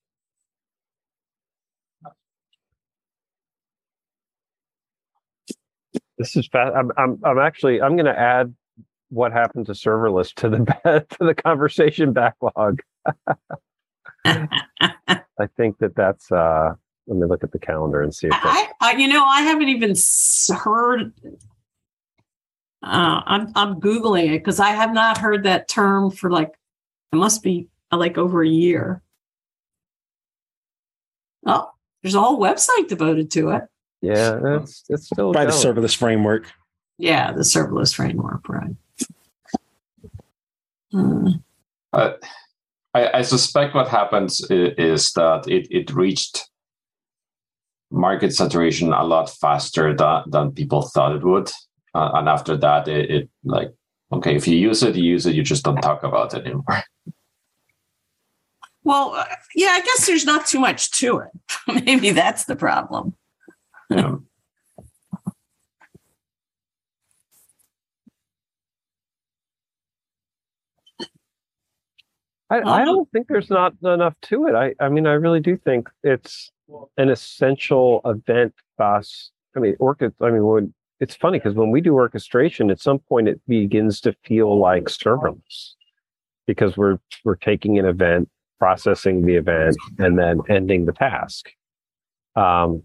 This 6.18 6.36
is 6.36 6.48
fast 6.48 6.74
i'm 6.74 6.90
i'm, 6.96 7.20
I'm 7.24 7.38
actually 7.38 7.80
i'm 7.80 7.94
going 7.94 8.06
to 8.06 8.18
add 8.18 8.54
what 9.10 9.32
happened 9.32 9.66
to 9.66 9.72
serverless 9.72 10.34
to 10.34 10.48
the 10.48 11.06
to 11.18 11.24
the 11.24 11.34
conversation 11.34 12.12
backlog 12.12 12.80
I 15.38 15.47
think 15.56 15.78
that 15.78 15.95
that's. 15.95 16.30
Uh, 16.30 16.75
let 17.06 17.18
me 17.18 17.26
look 17.26 17.45
at 17.45 17.52
the 17.52 17.59
calendar 17.59 18.02
and 18.02 18.12
see 18.12 18.26
if 18.26 18.33
I, 18.35 18.68
I, 18.80 18.92
you 18.97 19.06
know, 19.06 19.25
I 19.25 19.42
haven't 19.42 19.68
even 19.68 19.95
heard. 20.52 21.12
Uh, 22.83 23.23
I'm 23.25 23.52
I'm 23.54 23.80
googling 23.80 24.26
it 24.35 24.38
because 24.38 24.61
I 24.61 24.71
have 24.71 24.92
not 24.92 25.18
heard 25.18 25.45
that 25.45 25.68
term 25.68 26.11
for 26.11 26.30
like 26.30 26.54
it 27.12 27.16
must 27.16 27.42
be 27.42 27.68
uh, 27.92 27.97
like 27.97 28.18
over 28.18 28.42
a 28.42 28.49
year. 28.49 29.02
Oh, 31.47 31.71
there's 32.02 32.14
a 32.14 32.21
whole 32.21 32.40
website 32.40 32.88
devoted 32.88 33.30
to 33.33 33.50
it. 33.50 33.62
Yeah, 34.02 34.38
it's 34.61 34.85
it's 34.88 35.06
still 35.06 35.33
by 35.33 35.47
going. 35.47 35.49
the 35.49 35.52
serverless 35.52 35.97
framework. 35.97 36.52
Yeah, 36.99 37.33
the 37.33 37.40
serverless 37.40 37.95
framework, 37.95 38.49
right? 38.49 38.75
Hmm. 40.90 41.28
Uh, 41.92 42.12
I, 42.96 43.18
I 43.18 43.22
suspect 43.22 43.74
what 43.74 43.88
happens 43.88 44.40
is, 44.50 45.12
that 45.12 45.46
it, 45.48 45.68
it 45.70 45.92
reached 45.92 46.48
market 47.90 48.32
saturation 48.32 48.92
a 48.92 49.04
lot 49.04 49.28
faster 49.28 49.94
than, 49.94 50.22
than 50.26 50.52
people 50.52 50.82
thought 50.82 51.14
it 51.14 51.22
would. 51.22 51.50
Uh, 51.94 52.10
and 52.14 52.28
after 52.28 52.56
that, 52.56 52.88
it, 52.88 53.10
it, 53.10 53.28
like, 53.44 53.72
okay, 54.12 54.34
if 54.34 54.48
you 54.48 54.56
use 54.56 54.82
it, 54.82 54.96
you 54.96 55.04
use 55.04 55.26
it, 55.26 55.34
you 55.34 55.42
just 55.42 55.64
don't 55.64 55.82
talk 55.82 56.02
about 56.04 56.32
it 56.34 56.46
anymore. 56.46 56.82
Well, 58.82 59.14
uh, 59.14 59.24
yeah, 59.54 59.70
I 59.70 59.80
guess 59.80 60.06
there's 60.06 60.24
not 60.24 60.46
too 60.46 60.60
much 60.60 60.90
to 60.92 61.18
it. 61.18 61.84
Maybe 61.84 62.12
that's 62.12 62.44
the 62.44 62.56
problem. 62.56 63.14
Yeah. 63.90 64.16
I, 72.48 72.60
I 72.60 72.84
don't 72.84 73.10
think 73.10 73.26
there's 73.28 73.50
not 73.50 73.74
enough 73.82 74.14
to 74.22 74.46
it. 74.46 74.54
I, 74.54 74.74
I 74.78 74.88
mean, 74.88 75.06
I 75.06 75.14
really 75.14 75.40
do 75.40 75.56
think 75.56 75.88
it's 76.04 76.52
an 76.96 77.08
essential 77.08 78.00
event 78.04 78.54
bus. 78.78 79.30
I 79.56 79.60
mean, 79.60 79.74
orca. 79.80 80.12
I 80.20 80.30
mean, 80.30 80.44
when 80.44 80.74
it's 81.00 81.16
funny 81.16 81.38
because 81.38 81.54
when 81.54 81.70
we 81.70 81.80
do 81.80 81.94
orchestration, 81.94 82.70
at 82.70 82.80
some 82.80 83.00
point 83.00 83.28
it 83.28 83.40
begins 83.48 84.00
to 84.02 84.14
feel 84.24 84.58
like 84.58 84.84
serverless 84.84 85.74
because 86.46 86.76
we're 86.76 86.98
we're 87.24 87.36
taking 87.36 87.78
an 87.78 87.84
event, 87.84 88.28
processing 88.58 89.26
the 89.26 89.34
event, 89.34 89.76
and 89.98 90.18
then 90.18 90.40
ending 90.48 90.86
the 90.86 90.92
task. 90.92 91.50
Um, 92.36 92.84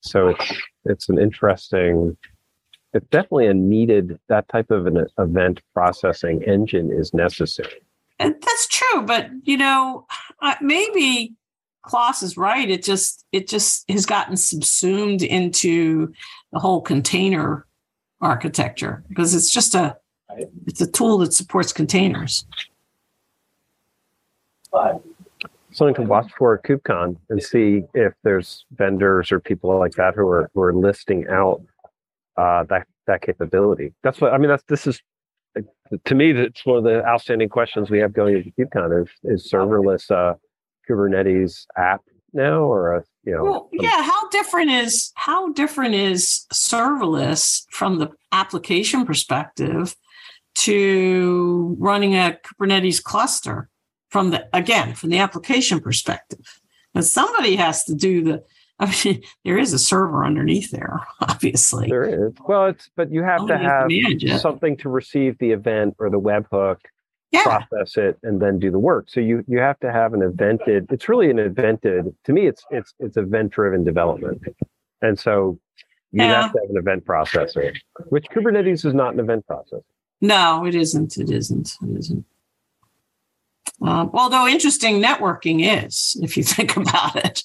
so 0.00 0.28
it's 0.28 0.52
it's 0.84 1.08
an 1.08 1.18
interesting 1.18 2.16
it's 2.94 3.06
definitely 3.08 3.46
a 3.46 3.54
needed 3.54 4.18
that 4.28 4.48
type 4.48 4.70
of 4.70 4.86
an 4.86 5.06
event 5.18 5.60
processing 5.74 6.42
engine 6.42 6.90
is 6.92 7.14
necessary. 7.14 7.82
And 8.18 8.34
that's 8.40 8.66
true 8.68 9.02
but 9.02 9.30
you 9.44 9.56
know 9.56 10.06
maybe 10.60 11.34
Klaus 11.82 12.22
is 12.22 12.36
right. 12.36 12.70
It 12.70 12.82
just 12.82 13.26
it 13.32 13.48
just 13.48 13.88
has 13.90 14.06
gotten 14.06 14.36
subsumed 14.36 15.22
into 15.22 16.12
the 16.52 16.60
whole 16.60 16.80
container 16.80 17.66
architecture 18.20 19.02
because 19.08 19.34
it's 19.34 19.52
just 19.52 19.74
a 19.74 19.96
it's 20.66 20.80
a 20.80 20.90
tool 20.90 21.18
that 21.18 21.34
supports 21.34 21.72
containers. 21.72 22.46
Something 25.72 25.94
to 25.94 26.02
watch 26.02 26.30
for 26.38 26.54
at 26.54 26.64
KubeCon 26.64 27.16
and 27.30 27.42
see 27.42 27.82
if 27.94 28.12
there's 28.22 28.64
vendors 28.76 29.32
or 29.32 29.40
people 29.40 29.76
like 29.78 29.92
that 29.92 30.14
who 30.14 30.28
are 30.28 30.50
who 30.54 30.62
are 30.62 30.74
listing 30.74 31.26
out 31.28 31.62
uh, 32.36 32.64
that 32.64 32.86
that 33.06 33.22
capability. 33.22 33.94
That's 34.02 34.20
what 34.20 34.32
I 34.32 34.38
mean. 34.38 34.48
That's 34.48 34.64
this 34.68 34.86
is 34.86 35.00
to 36.04 36.14
me. 36.14 36.32
That's 36.32 36.64
one 36.64 36.78
of 36.78 36.84
the 36.84 37.04
outstanding 37.06 37.48
questions 37.48 37.90
we 37.90 37.98
have 37.98 38.12
going 38.12 38.36
into 38.36 38.50
KubeCon 38.58 39.02
is 39.02 39.10
is 39.24 39.50
serverless 39.52 40.10
uh, 40.10 40.34
Kubernetes 40.88 41.66
app 41.76 42.02
now 42.32 42.62
or 42.62 42.96
a 42.96 43.04
you 43.24 43.34
know 43.34 43.44
well, 43.44 43.68
yeah 43.72 44.02
how 44.02 44.28
different 44.30 44.70
is 44.70 45.12
how 45.16 45.52
different 45.52 45.94
is 45.94 46.46
serverless 46.52 47.64
from 47.70 47.98
the 47.98 48.10
application 48.32 49.04
perspective 49.04 49.94
to 50.54 51.76
running 51.78 52.14
a 52.14 52.38
Kubernetes 52.44 53.02
cluster 53.02 53.68
from 54.10 54.30
the 54.30 54.46
again 54.52 54.94
from 54.94 55.10
the 55.10 55.18
application 55.18 55.80
perspective. 55.80 56.60
And 56.94 57.04
somebody 57.04 57.56
has 57.56 57.84
to 57.84 57.94
do 57.94 58.22
the. 58.22 58.44
I 58.82 58.94
mean, 59.04 59.22
there 59.44 59.56
is 59.58 59.72
a 59.72 59.78
server 59.78 60.24
underneath 60.24 60.70
there, 60.70 61.00
obviously. 61.20 61.88
There 61.88 62.04
is. 62.26 62.32
Well, 62.46 62.66
it's 62.66 62.90
but 62.96 63.10
you 63.12 63.22
have 63.22 63.46
to 63.46 63.56
have 63.56 63.90
something 64.40 64.76
to 64.78 64.88
receive 64.88 65.38
the 65.38 65.52
event 65.52 65.94
or 65.98 66.10
the 66.10 66.20
webhook, 66.20 66.78
Yeah, 67.30 67.44
process 67.44 67.96
it, 67.96 68.18
and 68.22 68.40
then 68.42 68.58
do 68.58 68.70
the 68.70 68.78
work. 68.78 69.08
So 69.08 69.20
you 69.20 69.44
you 69.46 69.58
have 69.58 69.78
to 69.80 69.92
have 69.92 70.14
an 70.14 70.20
evented. 70.20 70.90
It's 70.92 71.08
really 71.08 71.30
an 71.30 71.36
evented. 71.38 72.12
To 72.24 72.32
me, 72.32 72.46
it's 72.46 72.64
it's 72.70 72.92
it's 72.98 73.16
event 73.16 73.52
driven 73.52 73.84
development, 73.84 74.42
and 75.00 75.18
so 75.18 75.58
you 76.10 76.22
Yeah. 76.24 76.42
have 76.42 76.52
to 76.52 76.58
have 76.60 76.70
an 76.70 76.76
event 76.76 77.04
processor, 77.06 77.74
which 78.08 78.26
Kubernetes 78.34 78.84
is 78.84 78.94
not 78.94 79.14
an 79.14 79.20
event 79.20 79.46
processor. 79.48 79.82
no, 80.20 80.66
it 80.66 80.74
isn't. 80.74 81.16
It 81.18 81.30
isn't. 81.30 81.74
It 81.82 81.98
isn't. 81.98 82.24
Um, 83.80 84.10
although 84.12 84.46
interesting 84.46 85.00
networking 85.02 85.84
is, 85.84 86.16
if 86.22 86.36
you 86.36 86.42
think 86.56 86.76
about 86.76 87.16
it. 87.16 87.42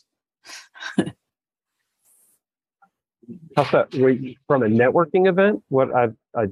How's 3.58 3.72
that? 3.72 3.88
Wait, 3.96 4.38
from 4.46 4.62
a 4.62 4.68
networking 4.68 5.28
event? 5.28 5.64
What 5.70 5.92
I 5.94 6.10
I 6.36 6.46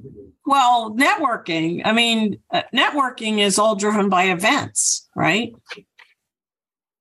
Well, 0.44 0.90
networking. 0.90 1.82
I 1.84 1.92
mean, 1.92 2.40
uh, 2.50 2.62
networking 2.74 3.38
is 3.38 3.60
all 3.60 3.76
driven 3.76 4.08
by 4.08 4.24
events, 4.24 5.08
right? 5.14 5.54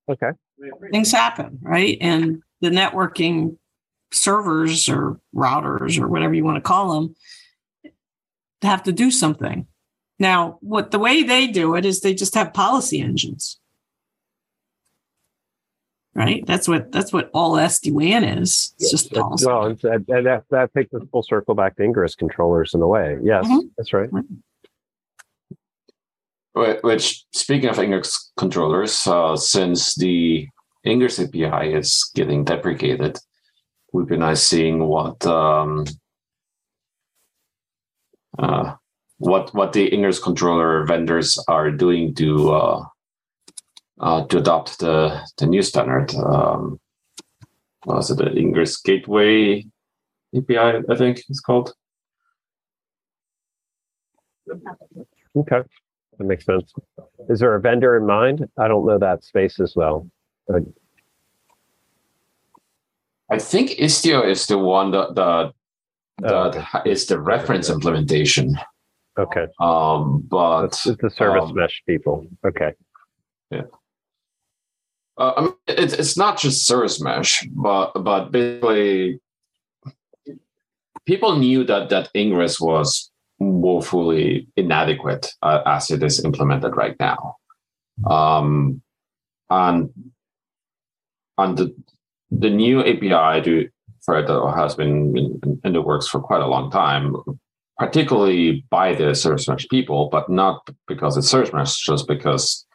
okay. 0.07 0.29
Things 0.91 1.11
happen, 1.11 1.57
right? 1.63 1.97
And 1.99 2.43
the 2.61 2.69
networking 2.69 3.57
servers 4.13 4.87
or 4.87 5.19
routers 5.35 5.99
or 5.99 6.07
whatever 6.07 6.35
you 6.35 6.43
want 6.45 6.57
to 6.57 6.61
call 6.61 6.93
them 6.93 7.15
have 8.61 8.83
to 8.83 8.91
do 8.91 9.09
something. 9.09 9.65
Now, 10.19 10.59
what 10.61 10.91
the 10.91 10.99
way 10.99 11.23
they 11.23 11.47
do 11.47 11.75
it 11.75 11.83
is 11.83 12.01
they 12.01 12.13
just 12.13 12.35
have 12.35 12.53
policy 12.53 13.01
engines. 13.01 13.59
Right? 16.15 16.45
That's 16.45 16.65
what 16.67 16.93
that's 16.93 17.11
what 17.11 17.29
all 17.33 17.55
SD-WAN 17.55 18.23
is. 18.23 18.73
It's 18.79 18.89
just 18.91 19.09
That- 19.11 19.19
policy. 19.19 19.45
Well, 19.47 19.65
it's- 19.65 19.81
that, 19.81 20.07
that, 20.07 20.23
that, 20.23 20.43
that 20.49 20.73
takes 20.73 20.93
us 20.93 21.01
full 21.11 21.23
circle 21.23 21.55
back 21.55 21.75
to 21.75 21.83
Ingress 21.83 22.15
controllers 22.15 22.73
in 22.73 22.81
a 22.81 22.87
way. 22.87 23.17
Yes, 23.21 23.45
Mhm. 23.45 23.69
that's 23.77 23.91
right. 23.91 24.09
Wh- 26.53 26.81
Which, 26.83 27.25
speaking 27.33 27.69
of 27.69 27.79
Ingress 27.79 28.31
controllers, 28.37 29.05
uh, 29.07 29.35
since 29.35 29.95
the 29.95 30.47
Ingress 30.85 31.19
API 31.19 31.73
is 31.73 32.09
getting 32.15 32.45
deprecated, 32.45 33.17
we've 33.91 34.07
been 34.07 34.21
nice 34.21 34.43
seeing 34.43 34.87
what 34.87 35.25
um, 35.27 35.83
uh, 38.39 38.75
what 39.17 39.53
what 39.53 39.73
the 39.73 39.93
Ingress 39.93 40.19
controller 40.19 40.85
vendors 40.85 41.37
are 41.49 41.71
doing 41.71 42.13
to 42.15 42.53
uh, 42.53 42.85
uh, 43.99 44.25
to 44.27 44.37
adopt 44.37 44.79
the 44.79 45.21
the 45.37 45.45
new 45.45 45.61
standard. 45.61 46.13
Um, 46.15 46.79
what 47.83 47.97
was 47.97 48.11
it 48.11 48.17
the 48.17 48.31
Ingress 48.35 48.77
Gateway 48.81 49.65
API? 50.35 50.57
I 50.89 50.95
think 50.97 51.21
it's 51.29 51.39
called. 51.39 51.73
Okay, 55.37 55.61
that 56.17 56.23
makes 56.25 56.45
sense. 56.45 56.73
Is 57.29 57.39
there 57.39 57.55
a 57.55 57.61
vendor 57.61 57.97
in 57.97 58.05
mind? 58.05 58.47
I 58.57 58.67
don't 58.67 58.85
know 58.85 58.97
that 58.99 59.23
space 59.23 59.59
as 59.59 59.73
well. 59.75 60.07
I 63.29 63.39
think 63.39 63.71
Istio 63.71 64.23
is 64.27 64.45
the 64.47 64.57
one 64.57 64.91
that 64.91 65.15
that, 65.15 65.53
Oh, 66.23 66.49
that 66.49 66.55
ha- 66.61 66.83
is 66.85 67.07
the 67.07 67.19
reference 67.19 67.69
implementation. 67.69 68.57
Okay, 69.17 69.47
Um, 69.59 70.23
but 70.29 70.65
it's, 70.65 70.85
it's 70.85 71.01
the 71.01 71.09
service 71.09 71.49
um, 71.49 71.55
mesh 71.55 71.81
people. 71.87 72.27
Okay, 72.45 72.73
uh, 75.17 75.33
I 75.37 75.41
mean, 75.41 75.53
it's 75.67 75.93
it's 75.93 76.17
not 76.17 76.37
just 76.37 76.65
service 76.65 77.01
mesh, 77.01 77.47
but 77.51 77.91
but 78.03 78.31
basically, 78.31 79.19
people 81.05 81.37
knew 81.37 81.63
that 81.63 81.89
that 81.89 82.09
Ingress 82.15 82.59
was 82.59 83.11
woefully 83.39 84.47
inadequate 84.55 85.33
uh, 85.41 85.61
as 85.65 85.91
it 85.91 86.03
is 86.03 86.23
implemented 86.23 86.75
right 86.75 86.95
now, 86.99 87.35
um, 88.09 88.81
and 89.49 89.89
and 91.37 91.57
the 91.57 91.75
the 92.31 92.49
new 92.49 92.81
API 92.81 93.41
to 93.43 93.69
for 94.05 94.19
it 94.19 94.29
has 94.55 94.75
been 94.75 95.17
in, 95.17 95.61
in 95.63 95.73
the 95.73 95.81
works 95.81 96.07
for 96.07 96.19
quite 96.19 96.41
a 96.41 96.47
long 96.47 96.69
time, 96.69 97.15
particularly 97.77 98.63
by 98.69 98.93
the 98.93 99.15
service 99.15 99.47
mesh 99.47 99.67
people, 99.69 100.09
but 100.11 100.29
not 100.29 100.69
because 100.87 101.17
it's 101.17 101.27
service 101.27 101.51
mesh, 101.51 101.77
just 101.77 102.07
because 102.07 102.65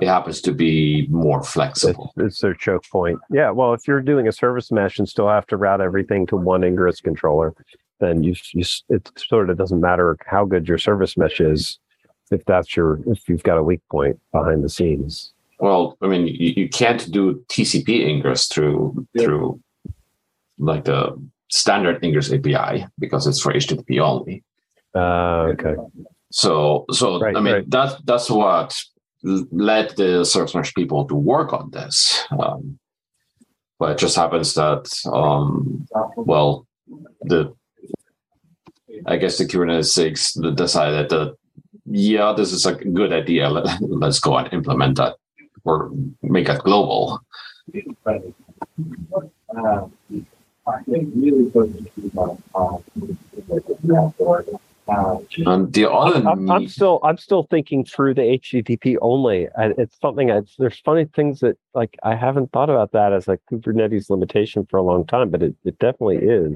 it 0.00 0.06
happens 0.06 0.40
to 0.42 0.52
be 0.52 1.06
more 1.10 1.42
flexible. 1.42 2.12
it's 2.16 2.40
their 2.40 2.54
choke 2.54 2.84
point. 2.90 3.18
Yeah, 3.30 3.50
well, 3.50 3.74
if 3.74 3.86
you're 3.86 4.00
doing 4.00 4.28
a 4.28 4.32
service 4.32 4.70
mesh 4.70 4.98
and 4.98 5.08
still 5.08 5.28
have 5.28 5.46
to 5.48 5.56
route 5.56 5.80
everything 5.80 6.26
to 6.28 6.36
one 6.36 6.62
Ingress 6.64 7.00
controller, 7.00 7.54
then 8.00 8.22
you, 8.22 8.34
you 8.52 8.64
it 8.88 9.10
sort 9.16 9.50
of 9.50 9.58
doesn't 9.58 9.80
matter 9.80 10.16
how 10.26 10.44
good 10.44 10.66
your 10.66 10.78
service 10.78 11.16
mesh 11.16 11.40
is 11.40 11.78
if 12.30 12.44
that's 12.44 12.76
your 12.76 13.00
if 13.06 13.28
you've 13.28 13.42
got 13.42 13.58
a 13.58 13.62
weak 13.62 13.80
point 13.90 14.18
behind 14.32 14.64
the 14.64 14.68
scenes. 14.68 15.32
Well, 15.58 15.98
I 16.00 16.06
mean, 16.06 16.26
you, 16.26 16.54
you 16.56 16.68
can't 16.68 17.10
do 17.10 17.44
TCP 17.48 18.06
ingress 18.08 18.46
through 18.46 19.06
through 19.18 19.60
like 20.58 20.84
the 20.84 21.16
standard 21.48 22.02
ingress 22.04 22.32
API 22.32 22.86
because 22.98 23.26
it's 23.26 23.40
for 23.40 23.52
HTTP 23.52 24.00
only. 24.00 24.42
Uh, 24.94 25.52
okay. 25.52 25.74
So, 26.30 26.84
so 26.92 27.20
Right, 27.20 27.36
I 27.36 27.40
mean, 27.40 27.54
right. 27.54 27.70
that's 27.70 28.00
that's 28.04 28.30
what 28.30 28.74
led 29.22 29.96
the 29.96 30.24
service 30.24 30.54
mesh 30.54 30.74
people 30.74 31.04
to 31.06 31.14
work 31.14 31.52
on 31.52 31.70
this. 31.70 32.24
Um, 32.38 32.78
but 33.78 33.92
it 33.92 33.98
just 33.98 34.16
happens 34.16 34.54
that, 34.54 34.90
um, 35.12 35.86
well, 36.16 36.66
the 37.22 37.54
I 39.06 39.16
guess 39.16 39.38
the 39.38 39.44
Kubernetes 39.44 39.96
SIGs 39.96 40.56
decided 40.56 41.08
that 41.10 41.36
yeah, 41.86 42.32
this 42.36 42.52
is 42.52 42.66
a 42.66 42.74
good 42.74 43.12
idea. 43.12 43.48
Let, 43.48 43.80
let's 43.80 44.20
go 44.20 44.36
and 44.36 44.52
implement 44.52 44.96
that 44.98 45.16
or 45.64 45.90
make 46.22 46.48
it 46.48 46.62
global. 46.62 47.20
And 55.46 55.72
the 55.72 55.90
other 55.90 56.28
I'm, 56.28 56.50
I'm 56.50 56.68
still 56.68 57.00
I'm 57.02 57.16
still 57.16 57.44
thinking 57.44 57.84
through 57.84 58.14
the 58.14 58.22
HTTP 58.22 58.96
only. 59.00 59.48
I, 59.56 59.72
it's 59.78 59.98
something. 60.00 60.30
I, 60.30 60.42
there's 60.58 60.80
funny 60.80 61.04
things 61.04 61.40
that 61.40 61.56
like 61.74 61.96
I 62.02 62.16
haven't 62.16 62.52
thought 62.52 62.70
about 62.70 62.92
that 62.92 63.12
as 63.12 63.28
a 63.28 63.38
Kubernetes 63.50 64.10
limitation 64.10 64.66
for 64.68 64.78
a 64.78 64.82
long 64.82 65.06
time, 65.06 65.30
but 65.30 65.42
it, 65.42 65.54
it 65.64 65.78
definitely 65.78 66.18
is. 66.18 66.52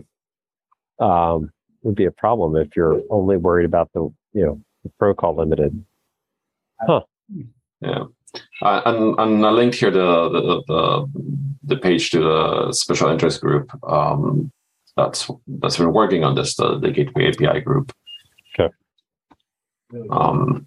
Um, 0.98 1.50
would 1.82 1.94
be 1.94 2.06
a 2.06 2.10
problem 2.10 2.56
if 2.56 2.74
you're 2.74 3.02
only 3.10 3.36
worried 3.36 3.66
about 3.66 3.92
the 3.92 4.00
you 4.32 4.44
know 4.44 4.60
the 4.82 4.90
protocol 4.98 5.36
limited. 5.36 5.84
Huh. 6.80 7.02
Yeah, 7.80 8.04
uh, 8.62 8.80
and 8.86 9.18
and 9.18 9.46
I 9.46 9.50
linked 9.50 9.76
here 9.76 9.90
the 9.90 10.28
the 10.30 10.62
the, 10.66 11.06
the 11.64 11.76
page 11.76 12.10
to 12.10 12.20
the 12.20 12.72
special 12.72 13.10
interest 13.10 13.40
group. 13.40 13.70
Um, 13.84 14.50
that's 14.96 15.30
that's 15.46 15.76
been 15.76 15.92
working 15.92 16.24
on 16.24 16.34
this 16.34 16.56
the, 16.56 16.78
the 16.78 16.90
Gateway 16.90 17.28
API 17.28 17.60
group. 17.60 17.92
Um, 20.10 20.66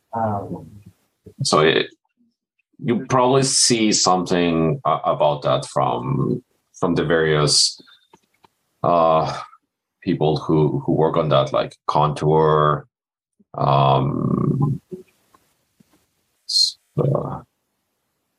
so 1.43 1.59
it, 1.59 1.87
you 2.79 3.05
probably 3.07 3.43
see 3.43 3.91
something 3.91 4.81
uh, 4.85 4.99
about 5.03 5.41
that 5.43 5.65
from 5.65 6.43
from 6.79 6.95
the 6.95 7.03
various 7.03 7.81
uh, 8.83 9.41
people 10.01 10.37
who 10.37 10.79
who 10.79 10.93
work 10.93 11.17
on 11.17 11.29
that, 11.29 11.53
like 11.53 11.75
Contour. 11.87 12.87
Um, 13.55 14.81
uh, 16.97 17.41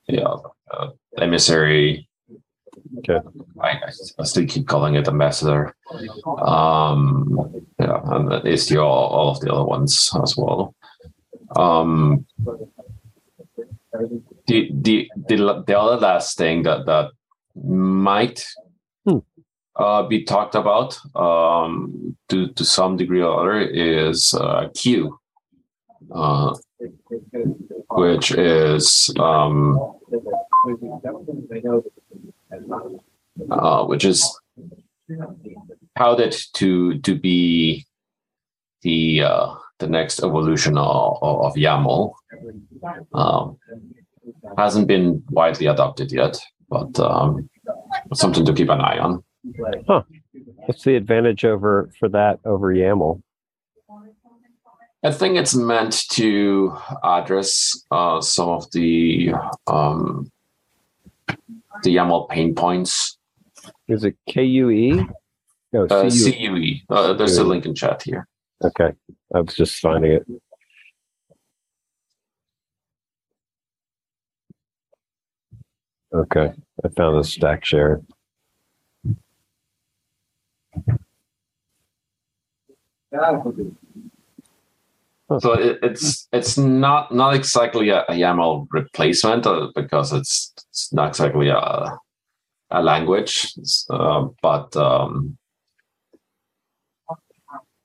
yeah, 0.08 0.36
uh, 0.70 0.90
emissary. 1.18 2.08
Okay. 2.98 3.18
I, 3.60 3.80
I 4.18 4.24
still 4.24 4.46
keep 4.46 4.66
calling 4.66 4.94
it 4.94 5.08
ambassador. 5.08 5.74
Um, 6.38 7.66
yeah, 7.78 8.00
and 8.04 8.32
it's 8.46 8.66
the 8.66 8.80
all, 8.80 9.08
all 9.08 9.30
of 9.30 9.40
the 9.40 9.52
other 9.52 9.64
ones 9.64 10.10
as 10.22 10.36
well. 10.36 10.74
Um, 11.56 12.26
the 14.46 14.70
the 14.72 15.10
the 15.28 15.62
the 15.66 15.78
other 15.78 15.96
last 15.96 16.36
thing 16.36 16.62
that 16.64 16.86
that 16.86 17.10
might 17.54 18.44
Hmm. 19.06 19.18
uh, 19.76 20.02
be 20.06 20.24
talked 20.24 20.54
about 20.54 20.98
um, 21.16 22.16
to 22.28 22.48
to 22.48 22.64
some 22.64 22.96
degree 22.96 23.22
or 23.22 23.40
other 23.40 23.60
is 23.60 24.34
uh, 24.34 24.68
CUE, 24.74 25.18
uh, 26.12 26.54
which 27.90 28.32
is 28.32 29.10
um, 29.18 29.78
uh, 33.50 33.84
which 33.84 34.04
is 34.04 34.40
touted 35.96 36.36
to 36.54 36.98
to 36.98 37.18
be 37.18 37.86
the 38.82 39.22
uh, 39.22 39.54
the 39.78 39.86
next 39.86 40.22
evolution 40.22 40.76
of, 40.76 41.18
of 41.22 41.54
YAML. 41.54 42.12
Um, 43.14 43.58
hasn't 44.56 44.86
been 44.86 45.22
widely 45.30 45.66
adopted 45.66 46.12
yet, 46.12 46.38
but 46.68 46.98
um, 47.00 47.48
something 48.14 48.44
to 48.44 48.52
keep 48.52 48.68
an 48.68 48.80
eye 48.80 48.98
on. 48.98 49.24
Huh. 49.86 50.02
What's 50.66 50.84
the 50.84 50.96
advantage 50.96 51.44
over 51.44 51.90
for 51.98 52.08
that 52.10 52.40
over 52.44 52.74
YAML? 52.74 53.22
I 55.04 55.12
think 55.12 55.36
it's 55.36 55.54
meant 55.54 56.08
to 56.12 56.76
address 57.04 57.84
uh, 57.90 58.20
some 58.20 58.48
of 58.48 58.70
the 58.72 59.32
um, 59.68 60.30
the 61.82 61.94
YAML 61.94 62.28
pain 62.28 62.54
points. 62.54 63.16
Is 63.86 64.04
it 64.04 64.16
KUE? 64.28 65.06
No, 65.72 65.84
uh, 65.84 66.10
CUE. 66.10 66.80
Uh, 66.90 67.12
there's 67.12 67.38
a 67.38 67.44
link 67.44 67.64
in 67.64 67.74
chat 67.74 68.02
here. 68.02 68.26
Okay, 68.64 68.90
I 69.34 69.40
was 69.40 69.54
just 69.54 69.78
finding 69.80 70.12
it. 70.12 70.26
Okay, 76.12 76.52
I 76.84 76.88
found 76.96 77.16
a 77.16 77.20
StackShare. 77.20 78.04
So 85.40 85.52
it, 85.52 85.78
it's 85.82 86.26
it's 86.32 86.56
not 86.56 87.14
not 87.14 87.34
exactly 87.34 87.90
a, 87.90 88.00
a 88.08 88.12
YAML 88.14 88.66
replacement 88.70 89.46
uh, 89.46 89.68
because 89.74 90.12
it's 90.12 90.52
it's 90.70 90.92
not 90.92 91.08
exactly 91.10 91.48
a 91.48 91.98
a 92.70 92.82
language, 92.82 93.54
uh, 93.90 94.26
but 94.42 94.76
um, 94.76 95.37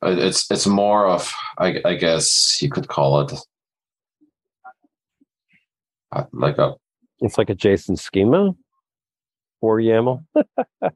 it's 0.05 0.49
it's 0.51 0.67
more 0.67 1.07
of 1.07 1.31
I, 1.57 1.81
I 1.85 1.95
guess 1.95 2.61
you 2.61 2.69
could 2.69 2.87
call 2.87 3.21
it 3.21 3.33
uh, 6.11 6.23
like 6.31 6.57
a 6.57 6.75
it's 7.19 7.37
like 7.37 7.49
a 7.49 7.55
JSON 7.55 7.97
schema 7.97 8.53
for 9.61 9.79
YAML. 9.79 10.25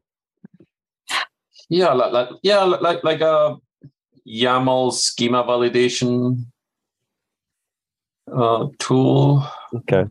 yeah, 1.69 1.93
like, 1.93 2.11
like 2.11 2.29
yeah, 2.43 2.63
like 2.63 3.03
like 3.03 3.21
a 3.21 3.55
YAML 4.27 4.91
schema 4.93 5.43
validation 5.43 6.45
uh, 8.33 8.67
tool. 8.77 9.47
Okay. 9.73 10.03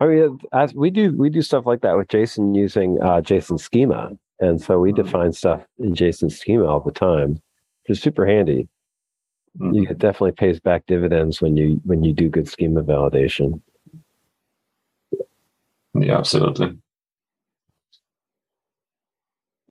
I 0.00 0.06
mean, 0.06 0.38
as 0.52 0.74
we 0.74 0.90
do, 0.90 1.16
we 1.16 1.28
do 1.30 1.42
stuff 1.42 1.66
like 1.66 1.80
that 1.80 1.96
with 1.96 2.08
JSON 2.08 2.54
using 2.54 3.00
uh, 3.02 3.20
JSON 3.20 3.58
schema, 3.58 4.12
and 4.40 4.60
so 4.60 4.78
we 4.78 4.92
mm-hmm. 4.92 5.02
define 5.02 5.32
stuff 5.32 5.62
in 5.78 5.94
JSON 5.94 6.30
schema 6.30 6.66
all 6.66 6.80
the 6.80 6.92
time, 6.92 7.40
which 7.82 7.98
is 7.98 8.02
super 8.02 8.26
handy. 8.26 8.68
Mm-hmm. 9.58 9.74
You, 9.74 9.82
it 9.90 9.98
definitely 9.98 10.32
pays 10.32 10.60
back 10.60 10.84
dividends 10.86 11.40
when 11.40 11.56
you 11.56 11.80
when 11.84 12.04
you 12.04 12.12
do 12.12 12.28
good 12.28 12.48
schema 12.48 12.82
validation. 12.82 13.60
Yeah, 15.94 16.18
absolutely. 16.18 16.78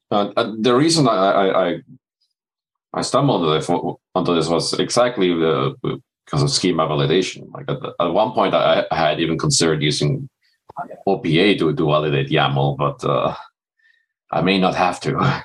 Uh, 0.09 0.31
uh, 0.37 0.53
the 0.59 0.73
reason 0.73 1.07
I, 1.07 1.13
I, 1.13 1.67
I 1.67 1.81
I 2.93 3.01
stumbled 3.01 3.43
onto 4.15 4.35
this 4.35 4.47
was 4.47 4.73
exactly 4.73 5.33
the, 5.33 5.75
because 6.25 6.43
of 6.43 6.49
schema 6.49 6.87
validation. 6.87 7.51
Like 7.53 7.69
at, 7.69 7.77
at 7.99 8.13
one 8.13 8.31
point, 8.31 8.53
I, 8.53 8.85
I, 8.91 8.95
had 8.95 9.19
even 9.19 9.37
considered 9.37 9.81
using 9.83 10.27
OPA 11.07 11.59
to, 11.59 11.73
to 11.73 11.85
validate 11.85 12.29
YAML, 12.29 12.77
but 12.77 13.03
uh, 13.03 13.35
I 14.31 14.41
may 14.41 14.59
not 14.59 14.75
have 14.75 14.99
to. 15.01 15.43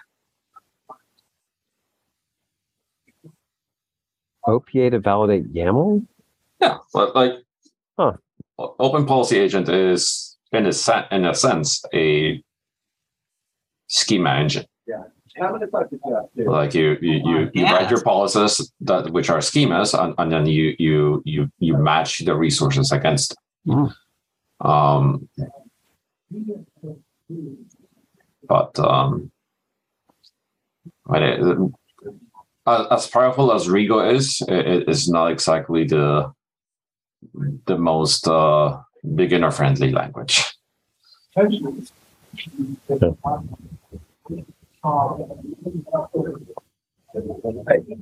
OPA 4.46 4.90
to 4.90 4.98
validate 4.98 5.52
YAML? 5.54 6.04
Yeah, 6.60 6.78
but 6.92 7.14
like, 7.14 7.32
huh. 7.98 8.14
Open 8.58 9.06
Policy 9.06 9.38
Agent 9.38 9.68
is 9.68 10.36
in 10.52 10.66
a, 10.66 10.72
sen- 10.72 11.06
in 11.10 11.24
a 11.24 11.34
sense 11.34 11.82
a 11.94 12.42
schema 13.88 14.30
engine. 14.30 14.66
Yeah. 14.86 16.46
Like 16.46 16.74
you, 16.74 16.98
you, 17.00 17.20
you, 17.24 17.50
you 17.54 17.64
write 17.64 17.90
your 17.90 18.02
policies 18.02 18.70
that 18.82 19.10
which 19.10 19.30
are 19.30 19.38
schemas, 19.38 19.98
and, 19.98 20.14
and 20.18 20.30
then 20.30 20.46
you, 20.46 20.74
you, 20.78 21.22
you, 21.24 21.50
you 21.58 21.76
match 21.76 22.18
the 22.24 22.36
resources 22.36 22.92
against. 22.92 23.34
Mm. 23.66 23.94
Um, 24.60 25.28
but 28.48 28.78
um, 28.78 29.30
it, 31.14 31.72
as 32.66 33.06
powerful 33.08 33.52
as 33.52 33.66
Rego 33.66 34.14
is, 34.14 34.42
it 34.48 34.88
is 34.88 35.08
not 35.08 35.30
exactly 35.30 35.84
the 35.84 36.32
the 37.66 37.78
most 37.78 38.26
uh, 38.26 38.80
beginner 39.14 39.50
friendly 39.50 39.92
language. 39.92 40.42
I, 41.36 41.48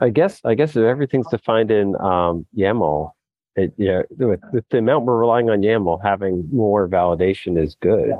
I, 0.00 0.10
guess 0.10 0.40
I 0.44 0.54
guess 0.54 0.70
if 0.70 0.84
everything's 0.84 1.28
defined 1.28 1.70
in 1.70 1.96
um, 1.96 2.46
YAML, 2.56 3.12
it, 3.56 3.72
yeah, 3.76 4.02
with, 4.18 4.40
with, 4.52 4.64
the 4.70 4.78
amount 4.78 5.04
we're 5.04 5.18
relying 5.18 5.50
on 5.50 5.62
YAML, 5.62 6.02
having 6.02 6.48
more 6.52 6.88
validation 6.88 7.62
is 7.62 7.76
good. 7.80 8.12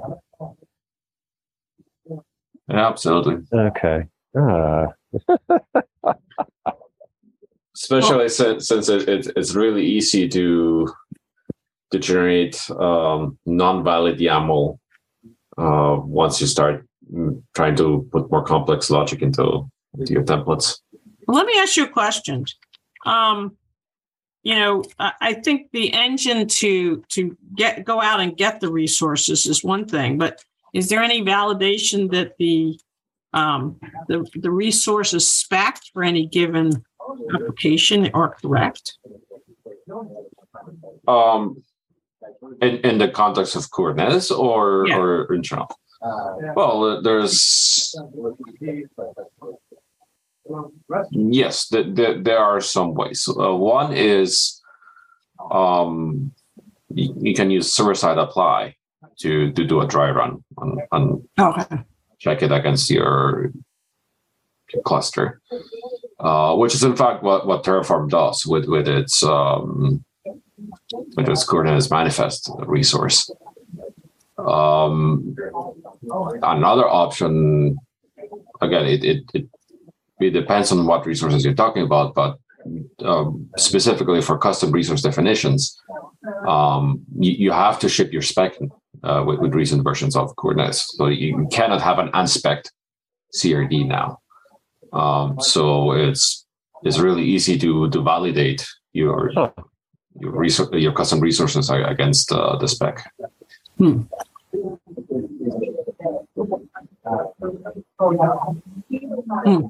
Yeah, 2.71 2.89
absolutely. 2.89 3.39
Okay. 3.53 4.05
Uh. 4.39 4.87
Especially 7.75 8.29
since, 8.29 8.69
since 8.69 8.89
it, 8.89 9.09
it, 9.09 9.33
it's 9.37 9.55
really 9.55 9.85
easy 9.85 10.29
to 10.29 10.87
to 11.91 11.99
generate 11.99 12.71
um, 12.71 13.39
non-valid 13.47 14.19
YAML 14.19 14.79
uh, 15.59 15.97
once 16.01 16.41
you 16.41 16.47
start 16.47 16.87
trying 17.55 17.75
to 17.77 18.09
put 18.13 18.31
more 18.31 18.45
complex 18.45 18.91
logic 18.91 19.23
into, 19.23 19.69
into 19.99 20.13
your 20.13 20.23
templates. 20.23 20.79
Let 21.27 21.47
me 21.47 21.55
ask 21.59 21.77
you 21.77 21.85
a 21.85 21.89
question. 21.89 22.45
Um, 23.07 23.57
you 24.43 24.55
know, 24.55 24.85
I 24.99 25.35
think 25.35 25.71
the 25.73 25.93
engine 25.93 26.47
to 26.47 27.05
to 27.11 27.37
get 27.57 27.85
go 27.85 28.01
out 28.01 28.21
and 28.21 28.37
get 28.37 28.61
the 28.61 28.73
resources 28.73 29.45
is 29.47 29.63
one 29.63 29.85
thing, 29.85 30.17
but 30.17 30.43
is 30.73 30.89
there 30.89 31.03
any 31.03 31.23
validation 31.23 32.11
that 32.13 32.37
the 32.39 32.79
um, 33.33 33.79
the 34.09 34.29
the 34.35 34.51
resources 34.51 35.29
spec 35.29 35.81
for 35.93 36.03
any 36.03 36.27
given 36.27 36.85
application 37.35 38.11
are 38.13 38.35
correct? 38.41 38.99
Um, 41.07 41.63
in, 42.61 42.77
in 42.79 42.99
the 42.99 43.09
context 43.09 43.57
of 43.57 43.71
Kubernetes 43.71 44.37
or 44.37 44.87
yeah. 44.89 44.99
or 44.99 45.35
in 45.35 45.43
general? 45.43 45.69
Well, 46.03 47.03
there's 47.03 47.95
yes, 51.11 51.69
there, 51.69 52.23
there 52.23 52.39
are 52.39 52.61
some 52.61 52.95
ways. 52.95 53.29
Uh, 53.29 53.55
one 53.55 53.93
is 53.93 54.61
um, 55.51 56.33
you, 56.89 57.15
you, 57.21 57.35
can 57.35 57.51
use 57.51 57.73
server 57.73 57.95
side 57.95 58.19
apply 58.19 58.77
to 59.21 59.53
to 59.53 59.65
do 59.65 59.81
a 59.81 59.87
dry 59.87 60.11
run 60.11 60.43
and, 60.59 60.81
and 60.93 61.29
okay. 61.39 61.85
check 62.19 62.43
it 62.43 62.53
against 62.53 62.91
your 62.91 63.53
cluster, 64.85 65.41
uh, 66.21 66.55
which 66.57 66.75
is 66.75 66.85
in 66.85 66.97
fact 66.97 67.23
what, 67.23 67.47
what 67.47 67.65
Terraform 67.65 68.09
does 68.09 68.47
with 68.47 68.67
with 68.67 68.89
its 68.89 69.23
um, 69.23 70.05
with 71.17 71.29
its 71.29 71.45
Kubernetes 71.45 71.91
manifest 71.91 72.51
resource. 72.67 73.31
Um, 74.39 75.37
another 76.43 76.89
option, 76.89 77.77
again, 78.61 78.87
it, 78.87 79.05
it, 79.05 79.23
it, 79.35 79.49
it, 80.19 80.31
depends 80.31 80.73
on 80.73 80.87
what 80.87 81.05
resources 81.05 81.45
you're 81.45 81.55
talking 81.55 81.83
about, 81.83 82.15
but 82.15 82.39
um, 83.05 83.51
specifically 83.59 84.23
for 84.23 84.39
custom 84.39 84.71
resource 84.71 85.03
definitions, 85.03 85.79
um, 86.47 87.03
you, 87.19 87.33
you, 87.33 87.53
have 87.53 87.79
to 87.81 87.89
ship 87.89 88.13
your 88.13 88.23
spec 88.23 88.57
uh, 89.03 89.23
with, 89.27 89.41
with, 89.41 89.55
recent 89.55 89.83
versions 89.85 90.17
of 90.17 90.35
Kubernetes. 90.37 90.85
So 90.97 91.07
you 91.07 91.49
cannot 91.51 91.81
have 91.81 91.99
an 91.99 92.09
unspec 92.13 92.65
CRD 93.35 93.87
now. 93.87 94.19
Um, 94.93 95.39
so 95.41 95.93
it's 95.93 96.47
it's 96.83 96.99
really 96.99 97.25
easy 97.25 97.59
to 97.59 97.89
to 97.91 98.03
validate 98.03 98.67
your 98.93 99.31
your, 100.19 100.33
resor- 100.33 100.81
your 100.81 100.93
custom 100.93 101.21
resources 101.21 101.71
against 101.71 102.33
uh, 102.33 102.57
the 102.57 102.67
spec. 102.67 103.05
Hmm. 103.79 104.03
Hmm. 109.45 109.67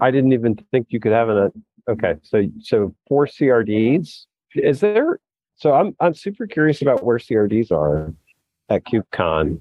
I 0.00 0.10
didn't 0.10 0.32
even 0.32 0.56
think 0.70 0.88
you 0.90 1.00
could 1.00 1.12
have 1.12 1.28
a 1.28 1.52
okay. 1.88 2.14
So 2.22 2.46
so 2.60 2.94
for 3.08 3.26
CRDs, 3.26 4.26
is 4.54 4.80
there? 4.80 5.20
So 5.56 5.72
I'm 5.72 5.94
I'm 6.00 6.14
super 6.14 6.46
curious 6.46 6.82
about 6.82 7.04
where 7.04 7.18
CRDs 7.18 7.70
are 7.70 8.12
at 8.72 8.84
KubeCon, 8.84 9.60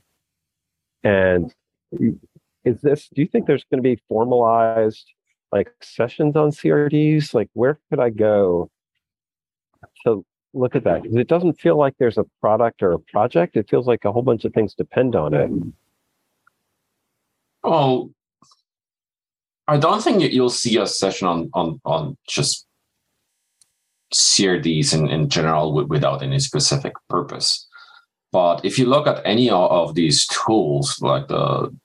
and 1.04 1.54
is 2.64 2.82
this? 2.82 3.10
Do 3.14 3.22
you 3.22 3.28
think 3.28 3.46
there's 3.46 3.66
going 3.70 3.84
to 3.84 3.90
be 3.90 4.02
formalized 4.08 5.06
like 5.52 5.72
sessions 5.82 6.36
on 6.36 6.52
CRDs? 6.52 7.34
Like, 7.34 7.50
where 7.54 7.80
could 7.90 8.00
I 8.00 8.10
go 8.10 8.70
to 10.06 10.26
look 10.54 10.76
at 10.76 10.84
that? 10.86 11.04
Because 11.04 11.18
it 11.18 11.28
doesn't 11.28 11.60
feel 11.60 11.78
like 11.78 11.96
there's 12.00 12.18
a 12.18 12.26
product 12.40 12.82
or 12.82 12.94
a 12.94 13.00
project. 13.00 13.58
It 13.58 13.70
feels 13.70 13.88
like 13.88 14.06
a 14.06 14.12
whole 14.12 14.22
bunch 14.22 14.46
of 14.46 14.54
things 14.54 14.74
depend 14.74 15.16
on 15.16 15.34
it. 15.34 15.52
Well, 17.64 18.12
I 19.68 19.78
don't 19.78 20.02
think 20.02 20.22
you'll 20.34 20.50
see 20.50 20.78
a 20.78 20.88
session 20.88 21.28
on 21.28 21.50
on 21.54 21.82
on 21.86 22.18
just 22.28 22.66
CRDs 24.14 24.94
in, 24.94 25.10
in 25.10 25.30
general 25.30 25.74
without 25.88 26.22
any 26.22 26.40
specific 26.40 26.94
purpose. 27.10 27.68
But 28.32 28.64
if 28.64 28.80
you 28.80 28.86
look 28.86 29.08
at 29.08 29.22
any 29.26 29.50
of 29.50 29.94
these 29.96 30.26
tools, 30.28 31.00
like 31.02 31.28
the 31.28 31.76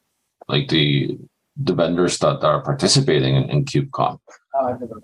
like 0.48 0.68
the 0.68 1.18
the 1.56 1.74
vendors 1.74 2.18
that 2.18 2.44
are 2.44 2.62
participating 2.62 3.34
in, 3.34 3.50
in 3.50 3.64
KubeCon, 3.64 4.18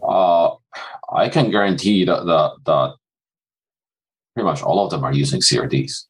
uh, 0.07 0.51
I 1.13 1.29
can 1.29 1.51
guarantee 1.51 2.05
that, 2.05 2.25
that 2.27 2.53
that 2.65 2.95
pretty 4.35 4.45
much 4.45 4.63
all 4.63 4.85
of 4.85 4.91
them 4.91 5.05
are 5.05 5.13
using 5.13 5.41
CRDs. 5.41 6.07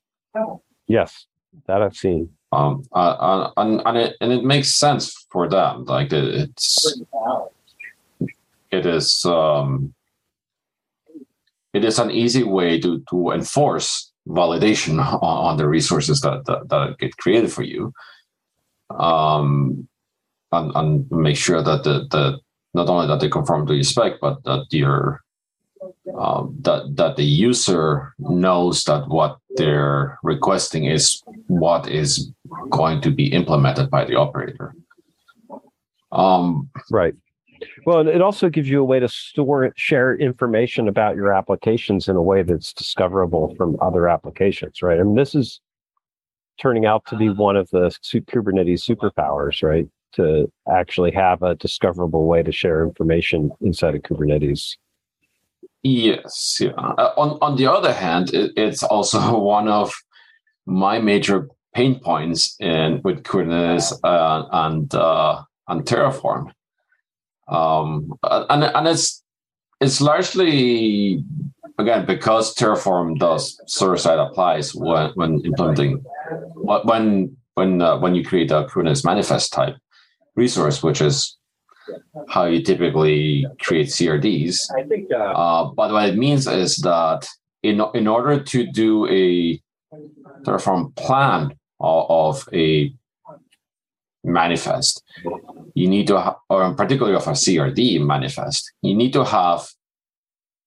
Yes, 0.86 1.26
that 1.66 1.82
I've 1.82 1.96
seen. 1.96 2.30
Um, 2.52 2.84
uh, 2.92 3.50
and 3.56 3.80
and 3.86 3.96
it 3.96 4.16
and 4.20 4.32
it 4.32 4.44
makes 4.44 4.74
sense 4.74 5.26
for 5.30 5.48
them. 5.48 5.84
Like 5.86 6.12
it, 6.12 6.24
it's 6.24 7.00
it 8.70 8.84
is 8.84 9.24
um, 9.24 9.94
it 11.72 11.84
is 11.84 11.98
an 11.98 12.10
easy 12.10 12.42
way 12.42 12.78
to 12.80 13.02
to 13.08 13.30
enforce 13.30 14.11
validation 14.28 14.98
on, 14.98 15.20
on 15.22 15.56
the 15.56 15.68
resources 15.68 16.20
that, 16.20 16.44
that, 16.46 16.68
that 16.68 16.98
get 16.98 17.16
created 17.16 17.52
for 17.52 17.62
you 17.62 17.92
um, 18.90 19.88
and, 20.52 20.72
and 20.74 21.10
make 21.10 21.36
sure 21.36 21.62
that 21.62 21.82
the, 21.84 22.06
the 22.10 22.38
not 22.74 22.88
only 22.88 23.06
that 23.06 23.20
they 23.20 23.28
conform 23.28 23.66
to 23.66 23.74
your 23.74 23.82
spec 23.82 24.14
but 24.20 24.42
that 24.44 24.66
your 24.70 25.20
um, 26.16 26.56
that 26.60 26.94
that 26.96 27.16
the 27.16 27.24
user 27.24 28.14
knows 28.18 28.84
that 28.84 29.08
what 29.08 29.38
they're 29.56 30.18
requesting 30.22 30.84
is 30.84 31.22
what 31.48 31.88
is 31.88 32.30
going 32.70 33.00
to 33.00 33.10
be 33.10 33.26
implemented 33.32 33.90
by 33.90 34.04
the 34.04 34.14
operator. 34.14 34.74
Um, 36.12 36.70
right 36.90 37.14
well, 37.84 38.06
it 38.06 38.20
also 38.20 38.48
gives 38.48 38.68
you 38.68 38.80
a 38.80 38.84
way 38.84 39.00
to 39.00 39.08
store, 39.08 39.72
share 39.76 40.14
information 40.16 40.88
about 40.88 41.16
your 41.16 41.32
applications 41.32 42.08
in 42.08 42.16
a 42.16 42.22
way 42.22 42.42
that's 42.42 42.72
discoverable 42.72 43.54
from 43.56 43.76
other 43.80 44.08
applications, 44.08 44.82
right? 44.82 44.98
Mean, 44.98 45.14
this 45.14 45.34
is 45.34 45.60
turning 46.60 46.86
out 46.86 47.04
to 47.06 47.16
be 47.16 47.28
one 47.28 47.56
of 47.56 47.68
the 47.70 47.88
Kubernetes 48.04 48.82
superpowers, 48.82 49.62
right? 49.62 49.88
To 50.14 50.50
actually 50.70 51.10
have 51.12 51.42
a 51.42 51.54
discoverable 51.54 52.26
way 52.26 52.42
to 52.42 52.52
share 52.52 52.84
information 52.84 53.50
inside 53.60 53.94
of 53.94 54.02
Kubernetes. 54.02 54.76
Yes. 55.82 56.58
Yeah. 56.60 56.70
Uh, 56.72 57.12
on 57.16 57.38
on 57.40 57.56
the 57.56 57.66
other 57.66 57.92
hand, 57.92 58.32
it, 58.34 58.52
it's 58.56 58.82
also 58.82 59.38
one 59.56 59.68
of 59.68 59.92
my 60.66 60.98
major 60.98 61.48
pain 61.74 61.98
points 61.98 62.54
in 62.60 63.00
with 63.02 63.24
Kubernetes 63.24 63.92
uh, 64.04 64.44
and 64.52 64.94
uh, 64.94 65.42
and 65.68 65.82
Terraform 65.84 66.52
um, 67.52 68.12
and 68.22 68.64
and 68.64 68.88
it's 68.88 69.22
it's 69.80 70.00
largely 70.00 71.22
again 71.78 72.06
because 72.06 72.54
Terraform 72.54 73.18
does 73.18 73.60
server 73.66 73.96
side 73.96 74.18
applies 74.18 74.74
when 74.74 75.10
when 75.14 75.40
implementing 75.44 76.04
when 76.54 77.36
when 77.54 77.82
uh, 77.82 77.98
when 77.98 78.14
you 78.14 78.24
create 78.24 78.50
a 78.50 78.64
Kubernetes 78.64 79.04
manifest 79.04 79.52
type 79.52 79.76
resource, 80.34 80.82
which 80.82 81.00
is 81.02 81.36
how 82.28 82.44
you 82.44 82.62
typically 82.62 83.46
create 83.60 83.88
CRDs. 83.88 84.70
I 84.78 84.84
think. 84.84 85.10
Uh, 85.12 85.18
uh, 85.18 85.64
but 85.66 85.92
what 85.92 86.08
it 86.08 86.16
means 86.16 86.46
is 86.46 86.76
that 86.76 87.28
in 87.62 87.82
in 87.94 88.06
order 88.06 88.42
to 88.42 88.66
do 88.66 89.06
a 89.08 89.60
Terraform 90.42 90.94
plan 90.96 91.52
of, 91.80 92.06
of 92.08 92.48
a 92.52 92.94
manifest, 94.24 95.02
you 95.74 95.88
need 95.88 96.06
to, 96.06 96.20
ha- 96.20 96.38
or 96.48 96.74
particularly 96.74 97.16
of 97.16 97.26
a 97.26 97.32
CRD 97.32 98.04
manifest, 98.04 98.72
you 98.82 98.94
need 98.94 99.12
to 99.12 99.24
have 99.24 99.68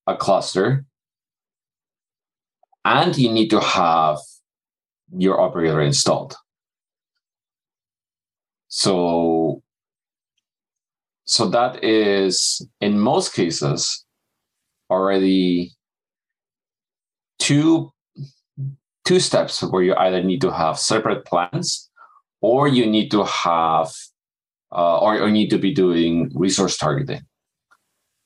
a 0.08 0.16
cluster. 0.16 0.86
And 2.84 3.18
you 3.18 3.32
need 3.32 3.50
to 3.50 3.60
have 3.60 4.20
your 5.18 5.42
operator 5.42 5.82
installed. 5.82 6.36
So, 8.68 9.64
so 11.24 11.50
that 11.50 11.84
is 11.84 12.68
in 12.82 13.00
most 13.00 13.34
cases 13.34 14.06
already 14.90 15.72
two 17.40 17.92
two 19.06 19.20
steps 19.20 19.62
where 19.62 19.84
you 19.84 19.96
either 19.96 20.24
need 20.24 20.42
to 20.42 20.52
have 20.52 20.80
separate 20.80 21.26
plans 21.26 21.90
or 22.46 22.68
you 22.68 22.86
need 22.86 23.10
to 23.10 23.24
have 23.24 23.90
uh, 24.72 25.00
or, 25.00 25.20
or 25.20 25.32
need 25.32 25.50
to 25.50 25.58
be 25.58 25.74
doing 25.74 26.32
resource 26.36 26.78
targeting 26.78 27.22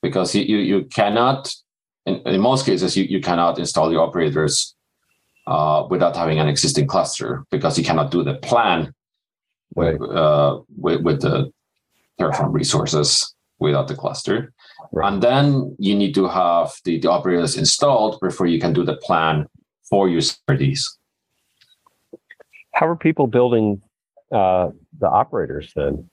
because 0.02 0.34
you, 0.34 0.42
you, 0.44 0.58
you 0.58 0.84
cannot 0.84 1.50
in, 2.04 2.16
in 2.26 2.40
most 2.40 2.66
cases 2.66 2.96
you, 2.98 3.04
you 3.04 3.20
cannot 3.20 3.58
install 3.58 3.88
the 3.88 3.98
operators 3.98 4.76
uh, 5.46 5.86
without 5.88 6.14
having 6.14 6.38
an 6.38 6.48
existing 6.48 6.86
cluster 6.86 7.44
because 7.50 7.78
you 7.78 7.84
cannot 7.84 8.10
do 8.10 8.22
the 8.22 8.34
plan 8.34 8.92
right. 9.74 9.98
with, 9.98 10.10
uh, 10.10 10.60
with, 10.76 11.00
with 11.00 11.22
the 11.22 11.50
terraform 12.20 12.52
resources 12.52 13.34
without 13.58 13.88
the 13.88 13.96
cluster 13.96 14.52
right. 14.92 15.10
and 15.10 15.22
then 15.22 15.74
you 15.78 15.94
need 15.94 16.14
to 16.14 16.28
have 16.28 16.72
the, 16.84 16.98
the 16.98 17.10
operators 17.10 17.56
installed 17.56 18.20
before 18.20 18.46
you 18.46 18.60
can 18.60 18.74
do 18.74 18.84
the 18.84 18.96
plan 18.96 19.46
for 19.88 20.10
your 20.10 20.20
CRDs. 20.20 20.82
How 22.74 22.86
are 22.86 22.96
people 22.96 23.26
building 23.26 23.82
uh, 24.32 24.70
the 24.98 25.08
operators 25.08 25.72
then? 25.74 26.08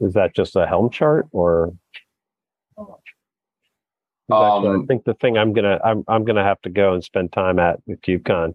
Is 0.00 0.14
that 0.14 0.34
just 0.34 0.56
a 0.56 0.66
Helm 0.66 0.90
chart 0.90 1.26
or? 1.32 1.74
Um, 4.32 4.82
I 4.82 4.86
think 4.86 5.04
the 5.04 5.14
thing 5.14 5.36
I'm 5.36 5.52
gonna 5.52 5.80
I'm 5.84 6.04
I'm 6.08 6.24
gonna 6.24 6.44
have 6.44 6.60
to 6.62 6.70
go 6.70 6.94
and 6.94 7.02
spend 7.02 7.32
time 7.32 7.58
at 7.58 7.80
with 7.86 8.00
KubeCon, 8.02 8.54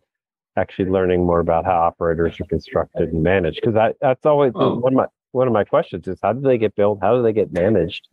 actually 0.55 0.89
learning 0.89 1.25
more 1.25 1.39
about 1.39 1.65
how 1.65 1.73
operators 1.73 2.39
are 2.39 2.45
constructed 2.45 3.09
and 3.09 3.21
managed 3.21 3.59
because 3.61 3.73
that 3.73 3.97
that's 4.01 4.25
always 4.25 4.53
oh. 4.55 4.75
one 4.75 4.93
of 4.93 4.97
my 4.97 5.05
one 5.31 5.47
of 5.47 5.53
my 5.53 5.65
questions 5.65 6.07
is 6.07 6.17
how 6.23 6.31
do 6.33 6.41
they 6.41 6.57
get 6.57 6.75
built? 6.75 6.99
How 7.01 7.15
do 7.15 7.21
they 7.21 7.33
get 7.33 7.51
managed? 7.51 8.07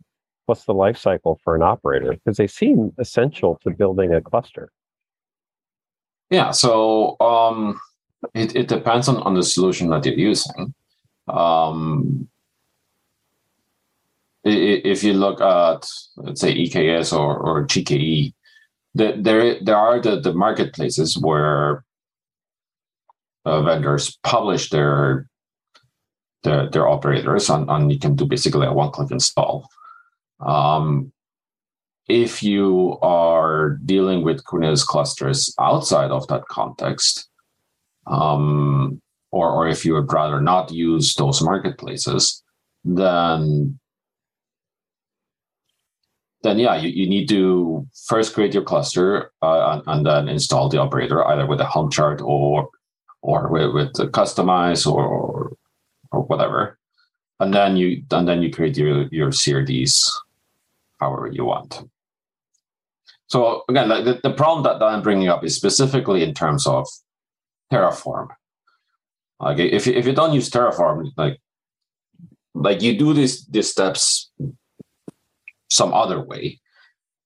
What's 0.45 0.65
the 0.65 0.73
life 0.73 0.97
cycle 0.97 1.39
for 1.41 1.55
an 1.55 1.61
operator? 1.61 2.11
Because 2.11 2.35
they 2.35 2.47
seem 2.47 2.91
essential 2.97 3.57
to 3.63 3.69
building 3.69 4.13
a 4.13 4.19
cluster. 4.19 4.69
Yeah. 6.29 6.51
So 6.51 7.15
um, 7.21 7.79
it, 8.33 8.55
it 8.55 8.67
depends 8.67 9.07
on, 9.07 9.17
on 9.17 9.33
the 9.33 9.43
solution 9.43 9.89
that 9.89 10.05
you're 10.05 10.15
using. 10.15 10.73
Um, 11.27 12.27
if 14.43 15.03
you 15.03 15.13
look 15.13 15.39
at 15.39 15.87
let's 16.17 16.41
say 16.41 16.53
EKS 16.53 17.17
or, 17.17 17.37
or 17.37 17.65
GKE, 17.65 18.33
the, 18.95 19.15
there 19.17 19.63
there 19.63 19.77
are 19.77 20.01
the, 20.01 20.19
the 20.19 20.33
marketplaces 20.33 21.17
where 21.17 21.85
uh, 23.45 23.61
vendors 23.61 24.17
publish 24.23 24.69
their 24.69 25.27
their, 26.43 26.69
their 26.69 26.87
operators 26.89 27.49
and, 27.49 27.69
and 27.69 27.91
you 27.91 27.97
can 27.97 28.15
do 28.15 28.25
basically 28.25 28.67
a 28.67 28.73
one-click 28.73 29.11
install. 29.11 29.69
Um, 30.41 31.13
if 32.09 32.43
you 32.43 32.97
are 33.01 33.79
dealing 33.85 34.23
with 34.23 34.43
Kubernetes 34.43 34.85
clusters 34.85 35.55
outside 35.57 36.11
of 36.11 36.27
that 36.27 36.45
context, 36.49 37.29
um, 38.07 39.01
or, 39.31 39.49
or 39.49 39.67
if 39.67 39.85
you 39.85 39.93
would 39.93 40.11
rather 40.11 40.39
not 40.39 40.71
use 40.71 41.15
those 41.15 41.41
marketplaces, 41.41 42.43
then 42.83 43.79
then 46.43 46.59
yeah, 46.59 46.75
you, 46.75 46.89
you 46.89 47.09
need 47.09 47.29
to 47.29 47.87
first 48.05 48.33
create 48.33 48.53
your 48.53 48.63
cluster 48.63 49.31
uh, 49.41 49.71
and, 49.71 49.83
and, 49.87 50.05
then 50.05 50.27
install 50.27 50.67
the 50.67 50.77
operator 50.77 51.25
either 51.27 51.47
with 51.47 51.61
a 51.61 51.65
Helm 51.65 51.89
chart 51.89 52.21
or 52.21 52.69
or 53.21 53.49
with, 53.49 53.73
with 53.73 53.93
the 53.93 54.07
kustomize 54.07 54.85
or 54.85 55.55
or 56.11 56.23
whatever, 56.23 56.77
and 57.39 57.53
then 57.53 57.77
you 57.77 58.03
and 58.11 58.27
then 58.27 58.41
you 58.41 58.51
create 58.51 58.77
your 58.77 59.07
your 59.11 59.29
CRDs 59.29 60.11
however 60.99 61.27
you 61.27 61.45
want. 61.45 61.81
So 63.27 63.63
again, 63.69 63.89
the, 63.89 64.19
the 64.21 64.33
problem 64.33 64.63
that, 64.63 64.79
that 64.79 64.85
I'm 64.85 65.01
bringing 65.01 65.27
up 65.27 65.43
is 65.43 65.55
specifically 65.55 66.23
in 66.23 66.33
terms 66.33 66.67
of 66.67 66.87
Terraform. 67.73 68.27
Like 69.39 69.59
if 69.59 69.87
you, 69.87 69.93
if 69.93 70.05
you 70.05 70.13
don't 70.13 70.33
use 70.33 70.49
Terraform, 70.49 71.11
like 71.17 71.39
like 72.53 72.81
you 72.81 72.97
do 72.97 73.13
these 73.13 73.45
these 73.47 73.69
steps 73.69 74.31
some 75.69 75.93
other 75.93 76.21
way. 76.21 76.59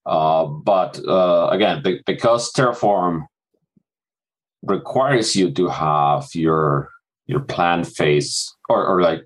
Uh, 0.06 0.46
but 0.46 1.00
uh, 1.06 1.50
again, 1.52 1.84
be, 1.84 2.02
because 2.06 2.54
Terraform 2.54 3.26
requires 4.64 5.36
you 5.36 5.52
to 5.52 5.68
have 5.68 6.28
your 6.34 6.90
your 7.26 7.42
plan 7.42 7.84
phase 7.84 8.56
or, 8.70 8.86
or 8.86 9.02
like 9.02 9.22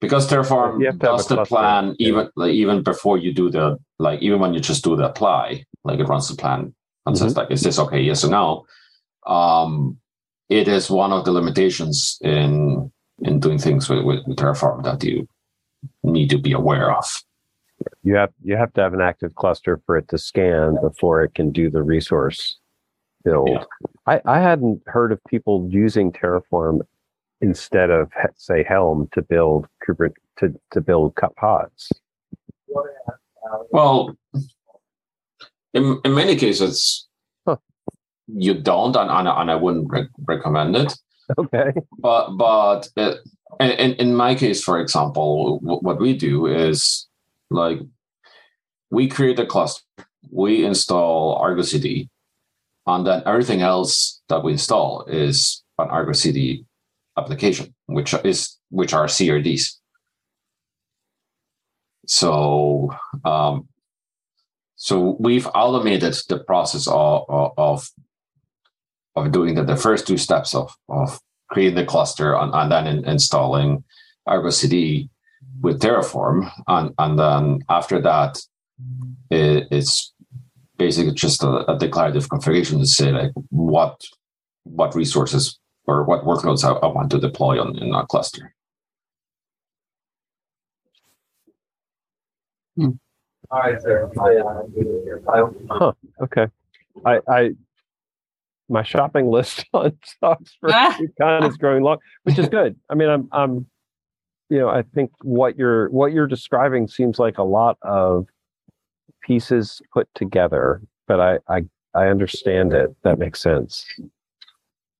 because 0.00 0.28
Terraform 0.28 0.98
does 0.98 1.28
the 1.28 1.44
plan 1.44 1.94
even 1.98 2.30
like, 2.36 2.52
even 2.52 2.82
before 2.82 3.18
you 3.18 3.32
do 3.32 3.50
the 3.50 3.78
like 3.98 4.20
even 4.22 4.40
when 4.40 4.54
you 4.54 4.60
just 4.60 4.82
do 4.82 4.96
the 4.96 5.08
apply, 5.08 5.64
like 5.84 6.00
it 6.00 6.08
runs 6.08 6.28
the 6.28 6.36
plan 6.36 6.74
and 7.06 7.14
mm-hmm. 7.14 7.24
says 7.24 7.36
like, 7.36 7.50
is 7.50 7.62
this 7.62 7.78
okay? 7.78 8.00
Yes 8.00 8.24
or 8.24 8.30
no. 8.30 8.66
Um, 9.26 9.98
it 10.48 10.68
is 10.68 10.90
one 10.90 11.12
of 11.12 11.24
the 11.24 11.32
limitations 11.32 12.18
in 12.20 12.90
in 13.20 13.40
doing 13.40 13.58
things 13.58 13.88
with, 13.88 14.04
with, 14.04 14.26
with 14.26 14.36
Terraform 14.36 14.82
that 14.82 15.02
you 15.04 15.28
need 16.02 16.30
to 16.30 16.38
be 16.38 16.52
aware 16.52 16.92
of. 16.92 17.22
You 18.02 18.14
have 18.14 18.32
you 18.42 18.56
have 18.56 18.72
to 18.74 18.80
have 18.80 18.94
an 18.94 19.00
active 19.00 19.34
cluster 19.34 19.80
for 19.86 19.96
it 19.96 20.08
to 20.08 20.18
scan 20.18 20.76
before 20.82 21.22
it 21.22 21.34
can 21.34 21.50
do 21.50 21.70
the 21.70 21.82
resource 21.82 22.58
build. 23.24 23.48
Yeah. 23.48 23.64
I, 24.06 24.20
I 24.26 24.40
hadn't 24.40 24.82
heard 24.86 25.12
of 25.12 25.20
people 25.24 25.66
using 25.70 26.12
Terraform 26.12 26.80
instead 27.40 27.90
of 27.90 28.10
say 28.36 28.62
Helm 28.62 29.08
to 29.12 29.22
build 29.22 29.66
Kubernetes 29.86 30.14
to, 30.38 30.54
to 30.72 30.80
build 30.80 31.14
pods. 31.36 31.92
Well, 33.70 34.16
in, 35.72 36.00
in 36.04 36.14
many 36.14 36.36
cases. 36.36 37.06
You 38.26 38.54
don't, 38.54 38.96
and, 38.96 39.10
and, 39.10 39.28
and 39.28 39.50
I 39.50 39.54
wouldn't 39.54 39.90
re- 39.90 40.08
recommend 40.26 40.76
it. 40.76 40.94
Okay. 41.38 41.72
But 41.98 42.36
but 42.36 42.88
it, 42.96 43.18
in 43.60 43.94
in 43.94 44.14
my 44.14 44.34
case, 44.34 44.62
for 44.62 44.78
example, 44.78 45.58
what 45.60 46.00
we 46.00 46.16
do 46.16 46.46
is 46.46 47.08
like 47.50 47.80
we 48.90 49.08
create 49.08 49.38
a 49.38 49.46
cluster, 49.46 49.82
we 50.30 50.64
install 50.64 51.36
Argo 51.36 51.62
CD, 51.62 52.10
and 52.86 53.06
then 53.06 53.22
everything 53.26 53.62
else 53.62 54.20
that 54.28 54.44
we 54.44 54.52
install 54.52 55.04
is 55.06 55.62
an 55.78 55.88
Argo 55.88 56.12
CD 56.12 56.64
application, 57.16 57.74
which 57.86 58.14
is 58.24 58.58
which 58.70 58.92
are 58.92 59.06
CRDs. 59.06 59.78
So 62.06 62.90
um, 63.24 63.68
so 64.76 65.16
we've 65.18 65.48
automated 65.54 66.14
the 66.28 66.38
process 66.38 66.86
of 66.86 67.24
of, 67.28 67.88
of 69.16 69.32
doing 69.32 69.54
the, 69.54 69.64
the 69.64 69.76
first 69.76 70.06
two 70.06 70.18
steps 70.18 70.54
of 70.54 70.74
of 70.88 71.20
creating 71.50 71.76
the 71.76 71.84
cluster 71.84 72.34
and, 72.34 72.52
and 72.54 72.72
then 72.72 72.86
in, 72.86 73.04
installing 73.04 73.84
Argo 74.26 74.50
CD 74.50 75.10
with 75.60 75.80
Terraform, 75.80 76.50
and 76.66 76.94
and 76.98 77.18
then 77.18 77.60
after 77.68 78.00
that, 78.00 78.38
it, 79.30 79.68
it's 79.70 80.12
basically 80.76 81.12
just 81.12 81.42
a, 81.42 81.70
a, 81.70 81.78
declarative 81.78 82.28
configuration 82.28 82.80
to 82.80 82.86
say 82.86 83.12
like 83.12 83.30
what 83.50 84.00
what 84.64 84.94
resources 84.94 85.58
or 85.86 86.04
what 86.04 86.24
workloads 86.24 86.64
I, 86.64 86.72
I 86.72 86.86
want 86.86 87.10
to 87.10 87.18
deploy 87.18 87.60
on 87.60 87.78
in 87.78 87.94
a 87.94 88.06
cluster. 88.06 88.54
Hmm. 92.76 92.90
Huh. 95.70 95.92
Okay. 96.20 96.46
I, 97.04 97.20
I 97.28 97.50
my 98.68 98.82
shopping 98.82 99.28
list 99.30 99.64
on 99.74 99.96
stocks 100.04 100.56
for 100.60 100.70
KubeCon 100.70 101.48
is 101.48 101.56
growing 101.56 101.82
long, 101.82 101.98
which 102.24 102.38
is 102.38 102.48
good. 102.48 102.76
I 102.90 102.94
mean, 102.94 103.08
I'm 103.08 103.28
I'm 103.32 103.66
you 104.50 104.58
know, 104.58 104.68
I 104.68 104.82
think 104.82 105.10
what 105.22 105.56
you're 105.58 105.88
what 105.90 106.12
you're 106.12 106.26
describing 106.26 106.88
seems 106.88 107.18
like 107.18 107.38
a 107.38 107.42
lot 107.42 107.78
of 107.82 108.26
pieces 109.22 109.80
put 109.92 110.08
together, 110.14 110.82
but 111.06 111.20
I 111.20 111.38
I, 111.48 111.64
I 111.94 112.06
understand 112.08 112.72
it. 112.72 112.94
That 113.02 113.18
makes 113.18 113.40
sense. 113.40 113.84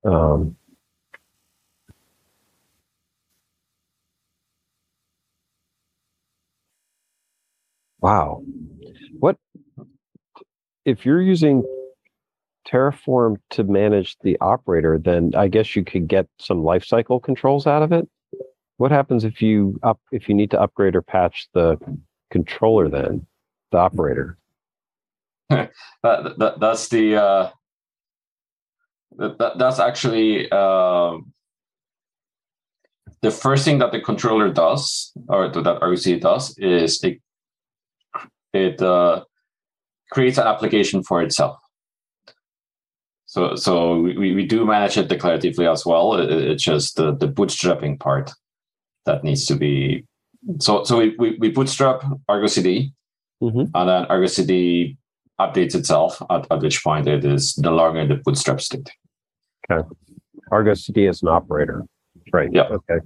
Um, 0.03 0.55
wow. 8.01 8.41
What 9.19 9.37
if 10.85 11.05
you're 11.05 11.21
using 11.21 11.63
Terraform 12.67 13.37
to 13.51 13.63
manage 13.63 14.17
the 14.21 14.37
operator, 14.41 14.97
then 14.97 15.31
I 15.35 15.47
guess 15.47 15.75
you 15.75 15.83
could 15.83 16.07
get 16.07 16.27
some 16.39 16.63
lifecycle 16.63 17.21
controls 17.21 17.67
out 17.67 17.83
of 17.83 17.91
it. 17.91 18.07
What 18.77 18.91
happens 18.91 19.23
if 19.23 19.41
you 19.41 19.79
up 19.83 19.99
if 20.11 20.27
you 20.27 20.35
need 20.35 20.51
to 20.51 20.61
upgrade 20.61 20.95
or 20.95 21.01
patch 21.01 21.47
the 21.53 21.77
controller 22.29 22.89
then, 22.89 23.25
the 23.71 23.77
operator? 23.77 24.37
that, 25.49 25.69
that 26.03 26.59
that's 26.59 26.89
the 26.89 27.15
uh, 27.15 27.49
that, 29.17 29.53
that's 29.57 29.79
actually 29.79 30.49
uh, 30.51 31.17
the 33.21 33.31
first 33.31 33.63
thing 33.63 33.79
that 33.79 33.91
the 33.91 34.01
controller 34.01 34.51
does 34.51 35.13
or 35.29 35.47
that 35.49 35.81
RC 35.81 36.19
does 36.19 36.57
is 36.57 37.03
it 37.03 37.21
it 38.53 38.81
uh, 38.81 39.23
creates 40.11 40.37
an 40.37 40.47
application 40.47 41.03
for 41.03 41.21
itself. 41.21 41.57
So 43.35 43.53
so 43.55 43.99
we, 43.99 44.33
we 44.33 44.45
do 44.45 44.65
manage 44.65 44.97
it 44.97 45.09
declaratively 45.09 45.69
as 45.69 45.85
well. 45.85 46.15
It, 46.15 46.31
it's 46.31 46.63
just 46.63 46.95
the, 46.95 47.13
the 47.13 47.27
bootstrapping 47.27 47.99
part 47.99 48.31
that 49.05 49.25
needs 49.25 49.45
to 49.47 49.55
be 49.55 50.05
so 50.61 50.85
so 50.85 50.99
we, 50.99 51.15
we, 51.19 51.37
we 51.41 51.49
bootstrap 51.51 52.01
Argo 52.29 52.47
CD 52.47 52.93
mm-hmm. 53.43 53.65
and 53.75 53.89
then 53.89 54.05
Argo 54.05 54.27
CD 54.27 54.97
updates 55.37 55.75
itself 55.75 56.21
at, 56.29 56.47
at 56.49 56.61
which 56.61 56.81
point 56.81 57.09
it 57.09 57.25
is 57.25 57.57
no 57.57 57.75
longer 57.75 57.99
in 57.99 58.07
the 58.07 58.15
bootstrap 58.15 58.61
state. 58.61 58.89
Okay. 59.69 59.85
Argo 60.49 60.73
CD 60.73 61.07
is 61.07 61.21
an 61.21 61.27
operator. 61.27 61.83
Right. 62.31 62.47
Yeah. 62.53 62.69
Okay. 62.71 63.05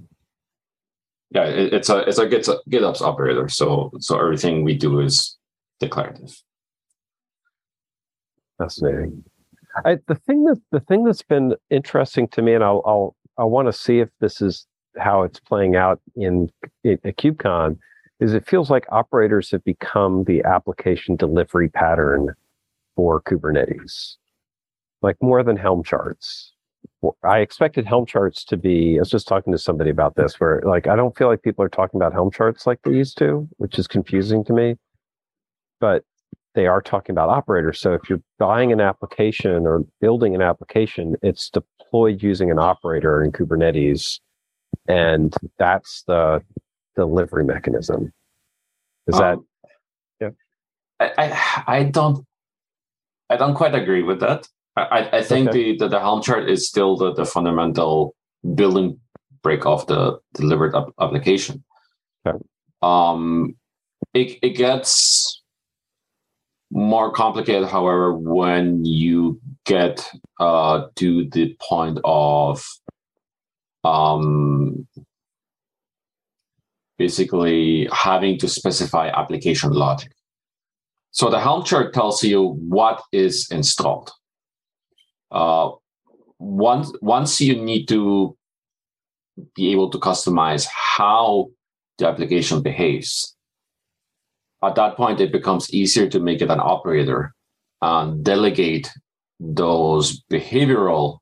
Yeah, 1.32 1.46
it, 1.46 1.72
it's 1.72 1.88
a 1.88 2.08
it's 2.08 2.18
a 2.18 2.28
Git, 2.28 2.46
GitOps 2.70 3.02
operator. 3.02 3.48
So 3.48 3.90
so 3.98 4.16
everything 4.20 4.62
we 4.62 4.76
do 4.76 5.00
is 5.00 5.36
declarative. 5.80 6.40
Fascinating. 8.58 9.24
I, 9.84 9.98
the 10.06 10.14
thing 10.14 10.44
that 10.44 10.60
the 10.70 10.80
thing 10.80 11.04
that's 11.04 11.22
been 11.22 11.54
interesting 11.70 12.28
to 12.28 12.42
me, 12.42 12.54
and 12.54 12.64
I'll 12.64 12.82
I'll 12.84 13.16
I 13.38 13.44
want 13.44 13.68
to 13.68 13.72
see 13.72 14.00
if 14.00 14.08
this 14.20 14.40
is 14.40 14.66
how 14.98 15.22
it's 15.22 15.40
playing 15.40 15.76
out 15.76 16.00
in, 16.16 16.50
at 16.84 17.02
KubeCon 17.02 17.78
is 18.18 18.34
it 18.34 18.46
feels 18.46 18.70
like 18.70 18.86
operators 18.90 19.50
have 19.50 19.64
become 19.64 20.24
the 20.24 20.42
application 20.44 21.16
delivery 21.16 21.68
pattern 21.68 22.34
for 22.96 23.22
Kubernetes, 23.22 24.16
like 25.00 25.16
more 25.22 25.42
than 25.42 25.56
Helm 25.56 25.82
charts. 25.82 26.52
I 27.24 27.38
expected 27.38 27.86
Helm 27.86 28.04
charts 28.04 28.44
to 28.44 28.56
be, 28.58 28.98
I 28.98 29.00
was 29.00 29.10
just 29.10 29.26
talking 29.26 29.52
to 29.52 29.58
somebody 29.58 29.88
about 29.88 30.16
this, 30.16 30.38
where 30.38 30.60
like 30.66 30.86
I 30.86 30.96
don't 30.96 31.16
feel 31.16 31.28
like 31.28 31.42
people 31.42 31.64
are 31.64 31.70
talking 31.70 31.98
about 31.98 32.12
Helm 32.12 32.30
charts 32.30 32.66
like 32.66 32.80
they 32.82 32.92
used 32.92 33.16
to, 33.18 33.48
which 33.56 33.78
is 33.78 33.86
confusing 33.86 34.44
to 34.44 34.52
me. 34.52 34.76
But 35.80 36.04
they 36.54 36.66
are 36.66 36.82
talking 36.82 37.12
about 37.12 37.28
operators. 37.28 37.80
So 37.80 37.92
if 37.94 38.10
you're 38.10 38.22
buying 38.38 38.72
an 38.72 38.80
application 38.80 39.66
or 39.66 39.84
building 40.00 40.34
an 40.34 40.42
application, 40.42 41.16
it's 41.22 41.50
deployed 41.50 42.22
using 42.22 42.50
an 42.50 42.58
operator 42.58 43.22
in 43.22 43.32
Kubernetes 43.32 44.20
and 44.88 45.34
that's 45.58 46.02
the 46.06 46.42
delivery 46.96 47.44
mechanism. 47.44 48.12
Is 49.06 49.14
um, 49.14 49.46
that? 50.20 50.30
Yeah. 51.00 51.06
I, 51.16 51.24
I, 51.26 51.78
I 51.78 51.84
don't 51.84 52.26
I 53.28 53.36
don't 53.36 53.54
quite 53.54 53.74
agree 53.74 54.02
with 54.02 54.20
that. 54.20 54.48
I 54.76 55.08
I 55.12 55.22
think 55.22 55.48
okay. 55.48 55.72
the, 55.72 55.78
the, 55.78 55.88
the 55.88 56.00
Helm 56.00 56.22
chart 56.22 56.48
is 56.48 56.68
still 56.68 56.96
the 56.96 57.12
the 57.12 57.24
fundamental 57.24 58.14
building 58.54 58.98
break 59.42 59.64
of 59.66 59.86
the 59.86 60.18
delivered 60.34 60.74
application. 61.00 61.64
Okay. 62.26 62.38
Um, 62.82 63.56
it 64.14 64.38
it 64.42 64.56
gets 64.56 65.39
more 66.70 67.12
complicated, 67.12 67.68
however, 67.68 68.14
when 68.14 68.84
you 68.84 69.40
get 69.66 70.08
uh, 70.38 70.86
to 70.96 71.28
the 71.30 71.56
point 71.60 71.98
of 72.04 72.64
um, 73.84 74.86
basically 76.98 77.88
having 77.92 78.38
to 78.38 78.48
specify 78.48 79.08
application 79.08 79.72
logic. 79.72 80.12
So 81.12 81.28
the 81.28 81.40
Helm 81.40 81.64
chart 81.64 81.92
tells 81.92 82.22
you 82.22 82.56
what 82.68 83.02
is 83.12 83.48
installed. 83.50 84.12
Uh, 85.30 85.70
once, 86.38 86.92
once 87.00 87.40
you 87.40 87.56
need 87.56 87.86
to 87.86 88.36
be 89.54 89.72
able 89.72 89.90
to 89.90 89.98
customize 89.98 90.66
how 90.66 91.48
the 91.98 92.06
application 92.06 92.62
behaves, 92.62 93.36
at 94.62 94.74
that 94.74 94.96
point 94.96 95.20
it 95.20 95.32
becomes 95.32 95.72
easier 95.72 96.08
to 96.08 96.20
make 96.20 96.42
it 96.42 96.50
an 96.50 96.60
operator 96.60 97.34
and 97.80 98.24
delegate 98.24 98.90
those 99.38 100.22
behavioral 100.30 101.18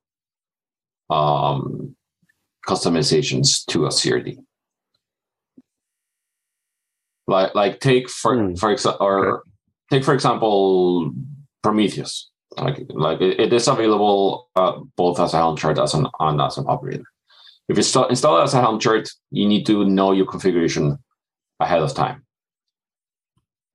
um, 1.09 1.95
customizations 2.67 3.65
to 3.67 3.85
a 3.85 3.89
CRD. 3.89 4.37
Like 7.27 7.53
like 7.55 7.79
take 7.79 8.09
for 8.09 8.35
mm. 8.35 8.59
for 8.59 8.71
example 8.71 9.05
or 9.05 9.27
okay. 9.27 9.49
take 9.91 10.03
for 10.03 10.13
example 10.13 11.11
Prometheus. 11.61 12.29
Like 12.57 12.81
like 12.89 13.21
it, 13.21 13.39
it 13.39 13.53
is 13.53 13.67
available 13.67 14.49
uh, 14.55 14.79
both 14.97 15.19
as 15.19 15.33
a 15.33 15.37
Helm 15.37 15.55
chart 15.55 15.77
as 15.77 15.93
an 15.93 16.07
and 16.19 16.41
as 16.41 16.57
an 16.57 16.65
operator. 16.67 17.03
If 17.69 17.77
you 17.77 17.81
install, 17.81 18.07
install 18.07 18.39
it 18.39 18.43
as 18.43 18.55
a 18.55 18.61
Helm 18.61 18.79
chart, 18.79 19.07
you 19.29 19.47
need 19.47 19.65
to 19.67 19.85
know 19.85 20.11
your 20.11 20.25
configuration 20.25 20.97
ahead 21.59 21.83
of 21.83 21.93
time, 21.93 22.25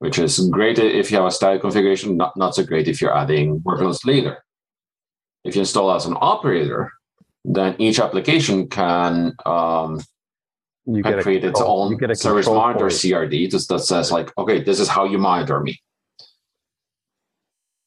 which 0.04 0.18
is 0.18 0.38
great 0.50 0.78
if 0.78 1.10
you 1.10 1.16
have 1.16 1.24
a 1.24 1.30
static 1.30 1.62
configuration, 1.62 2.18
not, 2.18 2.36
not 2.36 2.54
so 2.54 2.62
great 2.62 2.88
if 2.88 3.00
you're 3.00 3.16
adding 3.16 3.58
workloads 3.60 4.04
later. 4.04 4.44
If 5.44 5.54
you 5.54 5.60
install 5.60 5.90
as 5.92 6.04
an 6.04 6.18
operator, 6.20 6.92
then 7.42 7.74
each 7.78 7.98
application 7.98 8.68
can 8.68 9.32
um, 9.46 10.02
you 10.84 11.02
can 11.02 11.22
create 11.22 11.40
control, 11.40 11.90
its 11.90 12.02
own 12.02 12.14
service 12.16 12.46
monitor 12.46 12.90
point. 12.90 12.92
CRD 12.92 13.66
that 13.68 13.80
says 13.80 14.12
like, 14.12 14.30
okay, 14.36 14.62
this 14.62 14.78
is 14.78 14.88
how 14.88 15.06
you 15.06 15.16
monitor 15.16 15.58
me. 15.60 15.80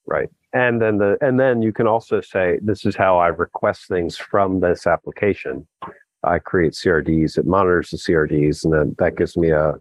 Right. 0.07 0.29
And 0.53 0.81
then 0.81 0.97
the 0.97 1.19
and 1.21 1.39
then 1.39 1.61
you 1.61 1.71
can 1.71 1.85
also 1.85 2.19
say 2.19 2.57
this 2.63 2.83
is 2.83 2.95
how 2.95 3.19
I 3.19 3.27
request 3.27 3.87
things 3.87 4.17
from 4.17 4.59
this 4.59 4.87
application. 4.87 5.67
I 6.23 6.39
create 6.39 6.73
CRDs, 6.73 7.37
it 7.37 7.45
monitors 7.45 7.91
the 7.91 7.97
CRDs, 7.97 8.63
and 8.63 8.73
then 8.73 8.95
that 8.97 9.17
gives 9.17 9.37
me 9.37 9.51
a 9.51 9.75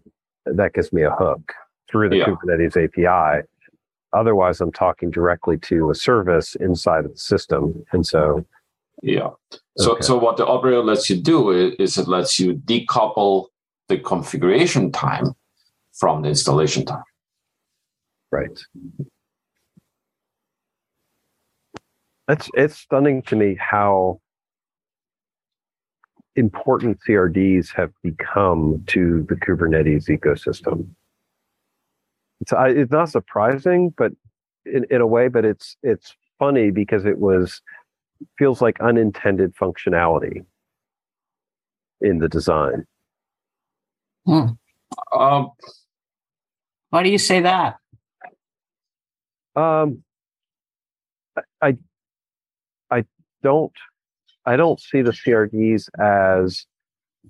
that 0.45 0.74
gives 0.74 0.93
me 0.93 1.03
a 1.03 1.12
hook 1.12 1.55
through 1.97 2.11
the 2.11 2.19
yeah. 2.19 2.27
Kubernetes 2.27 2.77
API. 2.77 3.47
Otherwise, 4.13 4.61
I'm 4.61 4.73
talking 4.73 5.11
directly 5.11 5.59
to 5.59 5.91
a 5.91 5.95
service 5.95 6.55
inside 6.57 7.05
of 7.07 7.13
the 7.13 7.19
system, 7.19 7.85
and 7.93 8.07
so 8.07 8.47
yeah. 9.03 9.31
So 9.79 9.93
okay. 9.93 10.03
so 10.03 10.17
what 10.19 10.37
the 10.37 10.47
operator 10.47 10.83
lets 10.83 11.09
you 11.11 11.17
do 11.17 11.51
is, 11.51 11.75
is 11.79 11.99
it 11.99 12.09
lets 12.09 12.39
you 12.39 12.55
decouple 12.55 13.47
the 13.89 13.99
configuration 13.99 14.93
time 14.93 15.35
from 15.93 16.23
the 16.23 16.29
installation 16.29 16.85
time. 16.85 17.05
Right. 18.31 18.59
It's 22.29 22.51
it's 22.55 22.77
stunning 22.77 23.23
to 23.23 23.37
me 23.37 23.57
how 23.59 24.21
important 26.35 26.99
CRDs 27.07 27.75
have 27.75 27.93
become 28.03 28.83
to 28.89 29.25
the 29.29 29.37
Kubernetes 29.37 30.09
ecosystem. 30.09 30.89
It's 32.41 32.53
it's 32.57 32.93
not 32.93 33.09
surprising, 33.09 33.95
but 33.97 34.12
in, 34.64 34.84
in 34.91 35.01
a 35.01 35.07
way, 35.07 35.28
but 35.28 35.45
it's 35.45 35.76
it's 35.82 36.14
funny 36.39 36.70
because 36.70 37.05
it 37.05 37.18
was 37.18 37.61
feels 38.39 38.61
like 38.61 38.80
unintended 38.80 39.55
functionality 39.57 40.45
in 42.01 42.18
the 42.18 42.28
design. 42.28 42.84
Hmm. 44.24 44.49
Um, 45.12 45.51
Why 46.91 47.03
do 47.03 47.11
you 47.11 47.18
say 47.18 47.41
that? 47.41 47.76
Um, 49.55 50.03
I 51.62 51.76
I 52.91 53.05
don't 53.43 53.72
I 54.45 54.57
don't 54.57 54.80
see 54.80 55.03
the 55.03 55.12
CRDs 55.12 55.89
as 55.99 56.66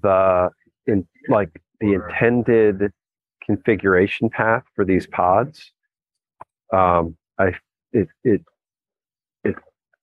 the 0.03 0.51
in 0.87 1.07
like 1.29 1.63
the 1.81 1.95
intended 1.95 2.93
configuration 3.47 4.29
path 4.29 4.65
for 4.75 4.85
these 4.85 5.07
pods. 5.07 5.73
Um, 6.73 7.17
I 7.39 7.55
it 7.93 8.09
it 8.25 8.43
it 9.45 9.55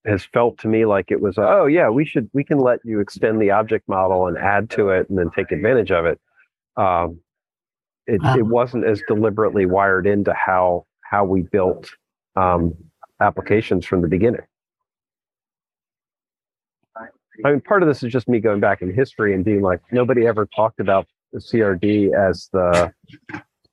has 0.05 0.23
felt 0.23 0.57
to 0.59 0.67
me 0.67 0.85
like 0.85 1.11
it 1.11 1.21
was 1.21 1.35
oh 1.37 1.65
yeah 1.65 1.89
we 1.89 2.05
should 2.05 2.29
we 2.33 2.43
can 2.43 2.59
let 2.59 2.79
you 2.83 2.99
extend 2.99 3.41
the 3.41 3.51
object 3.51 3.87
model 3.87 4.27
and 4.27 4.37
add 4.37 4.69
to 4.71 4.89
it 4.89 5.09
and 5.09 5.17
then 5.17 5.29
take 5.31 5.51
advantage 5.51 5.91
of 5.91 6.05
it. 6.05 6.19
Um, 6.77 7.19
it, 8.07 8.21
it 8.37 8.45
wasn't 8.45 8.85
as 8.85 9.01
deliberately 9.07 9.65
wired 9.65 10.07
into 10.07 10.33
how 10.33 10.85
how 11.01 11.25
we 11.25 11.41
built 11.41 11.89
um, 12.35 12.73
applications 13.21 13.85
from 13.85 14.01
the 14.01 14.07
beginning. 14.07 14.41
I 17.43 17.51
mean, 17.51 17.61
part 17.61 17.81
of 17.81 17.89
this 17.89 18.03
is 18.03 18.11
just 18.11 18.27
me 18.27 18.39
going 18.39 18.59
back 18.59 18.81
in 18.81 18.93
history 18.93 19.33
and 19.33 19.43
being 19.43 19.61
like, 19.61 19.81
nobody 19.91 20.27
ever 20.27 20.47
talked 20.55 20.79
about 20.79 21.07
CRD 21.39 22.13
as 22.13 22.49
the 22.51 22.91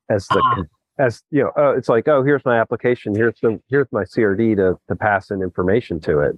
as 0.08 0.26
the 0.28 0.66
as 0.98 1.22
you 1.30 1.42
know. 1.42 1.52
Oh, 1.56 1.70
it's 1.70 1.88
like, 1.88 2.08
oh, 2.08 2.22
here's 2.22 2.44
my 2.44 2.60
application. 2.60 3.14
Here's 3.14 3.38
the 3.40 3.60
here's 3.68 3.88
my 3.90 4.04
CRD 4.04 4.56
to 4.56 4.78
to 4.88 4.96
pass 4.96 5.30
in 5.30 5.42
information 5.42 6.00
to 6.00 6.20
it. 6.20 6.36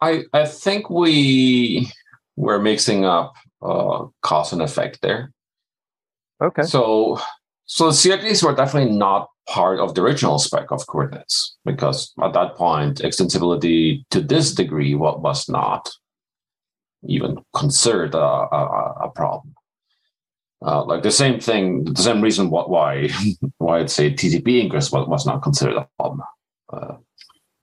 I 0.00 0.24
I 0.32 0.44
think 0.44 0.90
we 0.90 1.90
we're 2.36 2.60
mixing 2.60 3.04
up 3.04 3.34
uh, 3.62 4.06
cause 4.22 4.52
and 4.52 4.62
effect 4.62 5.00
there. 5.02 5.32
Okay. 6.42 6.62
So 6.62 7.20
so 7.66 7.90
CRDs 7.90 8.42
were 8.42 8.54
definitely 8.54 8.96
not 8.96 9.28
part 9.48 9.78
of 9.78 9.94
the 9.94 10.02
original 10.02 10.38
spec 10.38 10.70
of 10.70 10.86
Kubernetes 10.86 11.52
because 11.64 12.12
at 12.22 12.32
that 12.32 12.56
point, 12.56 12.98
extensibility 12.98 14.04
to 14.10 14.20
this 14.20 14.54
degree 14.54 14.94
was 14.94 15.48
not 15.48 15.90
even 17.06 17.36
considered 17.54 18.14
a, 18.14 18.18
a, 18.18 18.94
a 19.04 19.10
problem. 19.14 19.54
Uh, 20.64 20.82
like 20.84 21.02
the 21.02 21.10
same 21.10 21.38
thing, 21.38 21.84
the 21.84 22.02
same 22.02 22.22
reason 22.22 22.48
why 22.50 23.08
why 23.58 23.80
I'd 23.80 23.90
say 23.90 24.10
TCP 24.10 24.62
ingress 24.62 24.90
was, 24.90 25.06
was 25.06 25.26
not 25.26 25.42
considered 25.42 25.76
a 25.76 25.88
problem. 25.98 26.22
Uh, 26.72 26.94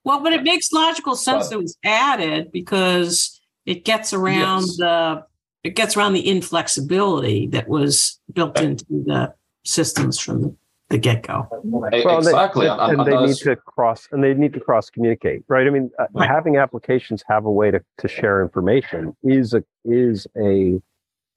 well, 0.03 0.21
but 0.21 0.33
it 0.33 0.43
makes 0.43 0.71
logical 0.71 1.15
sense 1.15 1.45
but, 1.45 1.49
that 1.49 1.55
it 1.55 1.61
was 1.61 1.77
added 1.83 2.51
because 2.51 3.39
it 3.65 3.85
gets 3.85 4.13
around 4.13 4.61
yes. 4.61 4.77
the 4.77 5.25
it 5.63 5.75
gets 5.75 5.95
around 5.95 6.13
the 6.13 6.27
inflexibility 6.27 7.47
that 7.47 7.67
was 7.67 8.19
built 8.33 8.59
into 8.59 8.85
the 8.89 9.33
systems 9.63 10.19
from 10.19 10.41
the 10.41 10.55
get 10.97 11.23
go. 11.23 11.47
Well, 11.63 11.89
exactly, 11.91 12.65
they, 12.65 12.71
and, 12.71 13.01
and 13.01 13.05
they 13.05 13.25
need 13.25 13.35
to 13.37 13.55
cross 13.55 14.07
and 14.11 14.23
they 14.23 14.33
need 14.33 14.53
to 14.53 14.59
cross 14.59 14.89
communicate, 14.89 15.43
right? 15.47 15.67
I 15.67 15.69
mean, 15.69 15.91
uh, 15.99 16.05
right. 16.13 16.27
having 16.27 16.57
applications 16.57 17.23
have 17.27 17.45
a 17.45 17.51
way 17.51 17.71
to, 17.71 17.81
to 17.99 18.07
share 18.07 18.41
information 18.41 19.15
is 19.23 19.53
a 19.53 19.63
is 19.85 20.27
a 20.37 20.81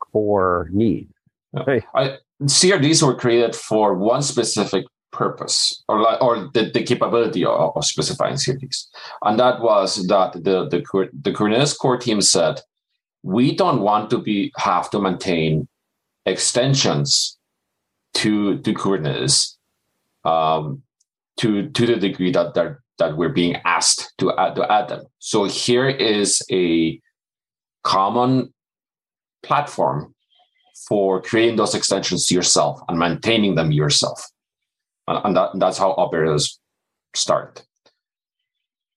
core 0.01 0.69
need. 0.73 1.09
Yeah. 1.53 1.81
I, 1.95 2.19
CRDs 2.43 3.03
were 3.07 3.15
created 3.15 3.55
for 3.55 3.95
one 3.95 4.23
specific 4.23 4.87
purpose, 5.13 5.85
or 5.89 6.01
like, 6.01 6.21
or 6.21 6.51
the, 6.53 6.71
the 6.75 6.83
capability 6.83 7.45
of, 7.45 7.77
of 7.77 7.85
specifying 7.85 8.35
CRDs, 8.35 8.87
and 9.23 9.39
that 9.39 9.61
was 9.61 10.07
that 10.09 10.33
the 10.33 10.69
the 10.69 11.09
the 11.23 11.33
Kubernetes 11.33 11.79
core 11.79 11.97
team 11.97 12.21
said, 12.21 12.61
we 13.23 13.55
don't 13.55 13.81
want 13.81 14.11
to 14.11 14.19
be 14.19 14.53
have 14.57 14.91
to 14.91 15.01
maintain 15.01 15.69
extensions 16.27 17.34
to 18.15 18.59
to 18.59 18.75
Kubernetes 18.75 19.57
um, 20.25 20.83
to 21.39 21.69
to 21.71 21.87
the 21.87 21.97
degree 21.97 22.33
that 22.33 22.55
that 22.55 22.79
that 22.99 23.17
we're 23.17 23.29
being 23.29 23.57
asked 23.65 24.13
to 24.19 24.37
add 24.39 24.55
to 24.57 24.71
add 24.71 24.89
them. 24.89 25.05
So 25.19 25.45
here 25.45 25.89
is 25.89 26.43
a 26.51 27.01
common 27.83 28.53
platform 29.43 30.15
for 30.89 31.21
creating 31.21 31.57
those 31.57 31.75
extensions 31.75 32.31
yourself 32.31 32.81
and 32.89 32.99
maintaining 32.99 33.55
them 33.55 33.73
yourself, 33.73 34.31
and, 35.09 35.21
and 35.25 35.37
that, 35.37 35.51
that's 35.55 35.79
how 35.79 35.91
operators 35.93 36.59
start. 37.15 37.65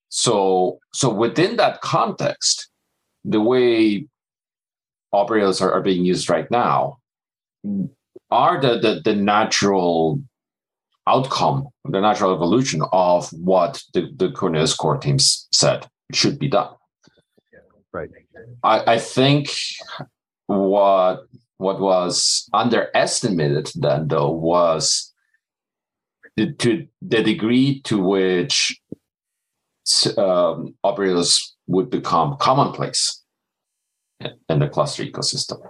So 0.08 0.78
so 0.92 1.12
within 1.12 1.56
that 1.56 1.80
context, 1.80 2.70
the 3.24 3.40
way 3.40 4.06
operators 5.12 5.60
are, 5.60 5.72
are 5.72 5.82
being 5.82 6.04
used 6.04 6.30
right 6.30 6.50
now 6.50 6.98
are 8.30 8.60
the, 8.60 8.78
the, 8.78 9.00
the 9.04 9.14
natural 9.14 10.20
outcome, 11.06 11.68
the 11.84 12.00
natural 12.00 12.34
evolution 12.34 12.82
of 12.92 13.30
what 13.32 13.82
the, 13.94 14.12
the 14.16 14.28
Kubernetes 14.28 14.76
core 14.76 14.98
teams 14.98 15.48
said 15.52 15.86
should 16.12 16.38
be 16.38 16.48
done. 16.48 16.74
Right. 17.92 18.10
I, 18.62 18.94
I 18.94 18.98
think 18.98 19.48
what 20.46 21.20
what 21.56 21.80
was 21.80 22.48
underestimated 22.52 23.70
then 23.74 24.08
though 24.08 24.30
was 24.30 25.12
the, 26.36 26.52
to 26.52 26.86
the 27.02 27.22
degree 27.22 27.80
to 27.82 27.98
which 27.98 28.78
um, 30.16 30.74
operators 30.84 31.56
would 31.66 31.90
become 31.90 32.36
commonplace 32.36 33.22
in 34.20 34.58
the 34.58 34.68
cluster 34.68 35.04
ecosystem. 35.04 35.60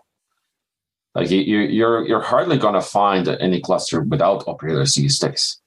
Like 1.15 1.31
you, 1.31 1.41
you're 1.41 2.07
you're 2.07 2.21
hardly 2.21 2.59
going 2.59 2.75
to 2.75 2.81
find 2.81 3.27
any 3.29 3.61
cluster 3.61 4.03
without 4.03 4.47
operators 4.47 4.95
these 4.95 5.19
days. 5.19 5.61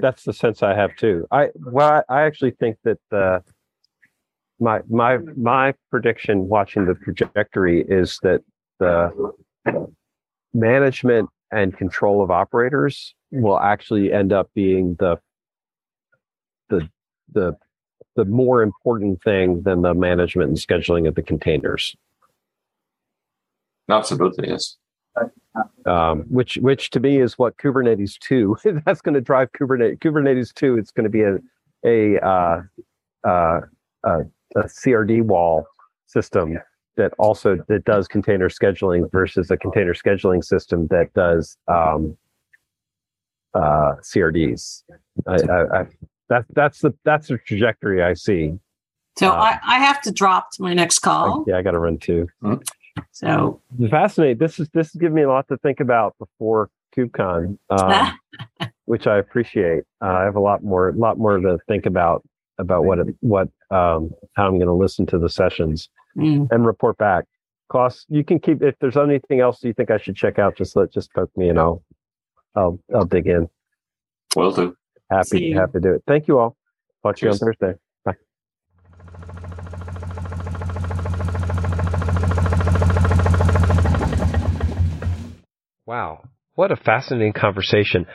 That's 0.00 0.24
the 0.24 0.32
sense 0.32 0.62
I 0.62 0.74
have 0.74 0.94
too. 0.96 1.26
I 1.30 1.48
well, 1.56 2.04
I 2.08 2.22
actually 2.22 2.52
think 2.52 2.76
that 2.84 2.98
the 3.10 3.42
my 4.60 4.80
my 4.88 5.18
my 5.36 5.74
prediction 5.90 6.48
watching 6.48 6.86
the 6.86 6.94
trajectory 6.94 7.84
is 7.88 8.18
that 8.22 8.42
the 8.78 9.32
management 10.54 11.28
and 11.50 11.76
control 11.76 12.22
of 12.22 12.30
operators 12.30 13.14
will 13.30 13.58
actually 13.58 14.12
end 14.12 14.32
up 14.32 14.50
being 14.54 14.96
the 14.98 15.16
the 16.68 16.88
the 17.32 17.56
the 18.14 18.24
more 18.24 18.62
important 18.62 19.22
thing 19.22 19.62
than 19.62 19.82
the 19.82 19.92
management 19.92 20.48
and 20.48 20.56
scheduling 20.56 21.06
of 21.06 21.14
the 21.14 21.22
containers. 21.22 21.94
Absolutely, 23.88 24.48
yes. 24.48 24.76
Um, 25.86 26.24
which 26.28 26.56
which 26.56 26.90
to 26.90 27.00
me 27.00 27.20
is 27.20 27.38
what 27.38 27.56
Kubernetes 27.56 28.18
two 28.18 28.56
that's 28.84 29.00
going 29.00 29.14
to 29.14 29.20
drive 29.20 29.52
Kubernetes 29.52 29.98
Kubernetes 29.98 30.52
two. 30.52 30.76
It's 30.76 30.90
going 30.90 31.04
to 31.04 31.10
be 31.10 31.22
a 31.22 31.38
a, 31.84 32.20
uh, 32.20 32.62
uh, 33.26 33.60
a 34.04 34.18
a 34.56 34.64
CRD 34.64 35.22
wall 35.22 35.66
system 36.06 36.58
that 36.96 37.12
also 37.18 37.58
that 37.68 37.84
does 37.84 38.08
container 38.08 38.48
scheduling 38.48 39.10
versus 39.12 39.50
a 39.50 39.56
container 39.56 39.94
scheduling 39.94 40.42
system 40.42 40.86
that 40.88 41.12
does 41.14 41.56
um, 41.68 42.16
uh, 43.54 43.94
CRDs. 44.02 44.82
I, 45.26 45.34
I, 45.34 45.80
I, 45.80 45.86
that, 46.28 46.44
that's 46.50 46.80
the 46.80 46.92
that's 47.04 47.28
the 47.28 47.38
trajectory 47.38 48.02
I 48.02 48.14
see. 48.14 48.54
So 49.18 49.30
um, 49.30 49.38
I, 49.38 49.58
I 49.64 49.78
have 49.78 50.00
to 50.02 50.12
drop 50.12 50.50
to 50.52 50.62
my 50.62 50.74
next 50.74 50.98
call. 50.98 51.44
yeah, 51.46 51.56
I 51.56 51.62
got 51.62 51.72
to 51.72 51.78
run 51.78 51.98
too. 51.98 52.28
So 53.12 53.60
fascinating. 53.90 54.38
This 54.38 54.58
is 54.58 54.68
this 54.70 54.88
is 54.88 54.94
giving 54.94 55.14
me 55.14 55.22
a 55.22 55.28
lot 55.28 55.48
to 55.48 55.56
think 55.58 55.80
about 55.80 56.16
before 56.18 56.70
KubeCon, 56.96 57.58
um, 57.70 58.18
which 58.84 59.06
I 59.06 59.18
appreciate. 59.18 59.84
Uh, 60.02 60.08
I 60.08 60.24
have 60.24 60.36
a 60.36 60.40
lot 60.40 60.62
more, 60.62 60.88
a 60.88 60.92
lot 60.92 61.18
more 61.18 61.38
to 61.38 61.58
think 61.68 61.86
about 61.86 62.24
about 62.58 62.84
what 62.84 62.98
it, 62.98 63.06
what 63.20 63.48
um, 63.70 64.10
how 64.34 64.46
I'm 64.46 64.56
going 64.56 64.66
to 64.66 64.72
listen 64.72 65.06
to 65.06 65.18
the 65.18 65.28
sessions 65.28 65.88
mm. 66.16 66.48
and 66.50 66.66
report 66.66 66.96
back. 66.98 67.24
Klaus, 67.68 68.06
you 68.08 68.24
can 68.24 68.38
keep 68.38 68.62
if 68.62 68.76
there's 68.80 68.96
anything 68.96 69.40
else 69.40 69.62
you 69.62 69.72
think 69.72 69.90
I 69.90 69.98
should 69.98 70.16
check 70.16 70.38
out. 70.38 70.56
Just 70.56 70.76
let 70.76 70.92
just 70.92 71.12
poke 71.12 71.30
me 71.36 71.48
and 71.48 71.58
I'll 71.58 71.82
I'll 72.54 72.78
I'll 72.94 73.04
dig 73.04 73.26
in. 73.26 73.48
Will 74.34 74.52
do. 74.52 74.76
Happy 75.10 75.52
happy 75.52 75.72
to 75.74 75.80
do 75.80 75.92
it. 75.94 76.02
Thank 76.06 76.28
you 76.28 76.38
all. 76.38 76.56
Talk 77.02 77.16
to 77.16 77.26
you 77.26 77.32
on 77.32 77.38
Thursday. 77.38 77.74
Wow. 85.86 86.24
What 86.56 86.72
a 86.72 86.76
fascinating 86.76 87.32
conversation. 87.32 88.06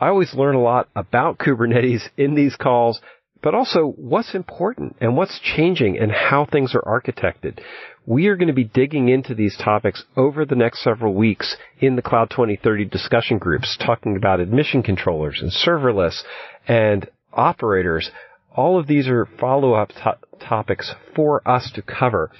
I 0.00 0.08
always 0.08 0.34
learn 0.34 0.56
a 0.56 0.60
lot 0.60 0.88
about 0.96 1.38
Kubernetes 1.38 2.02
in 2.16 2.34
these 2.34 2.56
calls, 2.56 3.00
but 3.40 3.54
also 3.54 3.94
what's 3.96 4.34
important 4.34 4.96
and 5.00 5.16
what's 5.16 5.38
changing 5.38 5.96
and 5.96 6.10
how 6.10 6.44
things 6.44 6.74
are 6.74 6.82
architected. 6.82 7.60
We 8.04 8.26
are 8.26 8.36
going 8.36 8.48
to 8.48 8.52
be 8.52 8.64
digging 8.64 9.08
into 9.08 9.32
these 9.32 9.56
topics 9.56 10.04
over 10.16 10.44
the 10.44 10.56
next 10.56 10.82
several 10.82 11.14
weeks 11.14 11.56
in 11.78 11.94
the 11.94 12.02
Cloud 12.02 12.30
2030 12.30 12.86
discussion 12.86 13.38
groups, 13.38 13.78
talking 13.78 14.16
about 14.16 14.40
admission 14.40 14.82
controllers 14.82 15.40
and 15.40 15.52
serverless 15.52 16.22
and 16.66 17.08
operators. 17.32 18.10
All 18.56 18.76
of 18.76 18.88
these 18.88 19.06
are 19.06 19.28
follow-up 19.38 19.90
to- 19.90 20.18
topics 20.40 20.92
for 21.14 21.48
us 21.48 21.70
to 21.76 21.82
cover. 21.82 22.32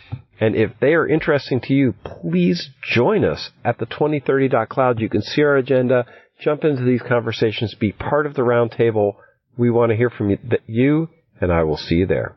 And 0.42 0.56
if 0.56 0.72
they 0.80 0.94
are 0.94 1.06
interesting 1.06 1.60
to 1.60 1.72
you, 1.72 1.94
please 2.02 2.70
join 2.82 3.24
us 3.24 3.50
at 3.64 3.78
the 3.78 3.86
2030.cloud. 3.86 4.98
You 4.98 5.08
can 5.08 5.22
see 5.22 5.40
our 5.40 5.56
agenda, 5.56 6.04
jump 6.40 6.64
into 6.64 6.82
these 6.82 7.00
conversations, 7.00 7.76
be 7.76 7.92
part 7.92 8.26
of 8.26 8.34
the 8.34 8.42
roundtable. 8.42 9.18
We 9.56 9.70
want 9.70 9.90
to 9.90 9.96
hear 9.96 10.10
from 10.10 10.36
you, 10.66 11.10
and 11.40 11.52
I 11.52 11.62
will 11.62 11.76
see 11.76 11.94
you 11.94 12.06
there. 12.06 12.34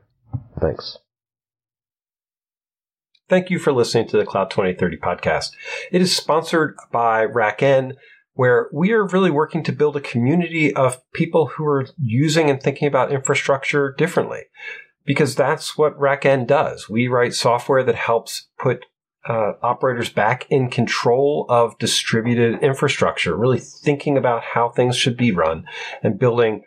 Thanks. 0.62 1.00
Thank 3.28 3.50
you 3.50 3.58
for 3.58 3.74
listening 3.74 4.08
to 4.10 4.18
the 4.18 4.26
Cloud 4.26 4.52
2030 4.52 4.98
podcast. 4.98 5.54
It 5.92 6.00
is 6.00 6.16
sponsored 6.16 6.76
by 6.92 7.26
RackN, 7.26 7.94
where 8.34 8.70
we 8.72 8.92
are 8.92 9.08
really 9.08 9.32
working 9.32 9.64
to 9.64 9.72
build 9.72 9.98
a 9.98 10.02
community 10.02 10.72
of 10.76 11.02
people 11.12 11.54
who 11.56 11.66
are 11.66 11.88
using 11.98 12.52
and 12.52 12.62
thinking 12.62 12.88
about 12.88 13.12
infrastructure 13.12 13.96
differently 13.98 14.42
because 15.06 15.36
that's 15.36 15.78
what 15.78 15.98
RackN 16.00 16.48
does. 16.48 16.90
We 16.90 17.08
write 17.08 17.34
software 17.34 17.84
that 17.84 17.96
helps 17.96 18.48
put 18.58 18.86
uh, 19.28 19.54
operators 19.62 20.10
back 20.10 20.46
in 20.50 20.70
control 20.70 21.46
of 21.50 21.78
distributed 21.80 22.62
infrastructure, 22.62 23.36
really 23.36 23.60
thinking 23.60 24.18
about 24.18 24.44
how 24.44 24.70
things 24.70 24.96
should 24.96 25.18
be 25.18 25.32
run 25.32 25.66
and 26.04 26.20
building 26.20 26.64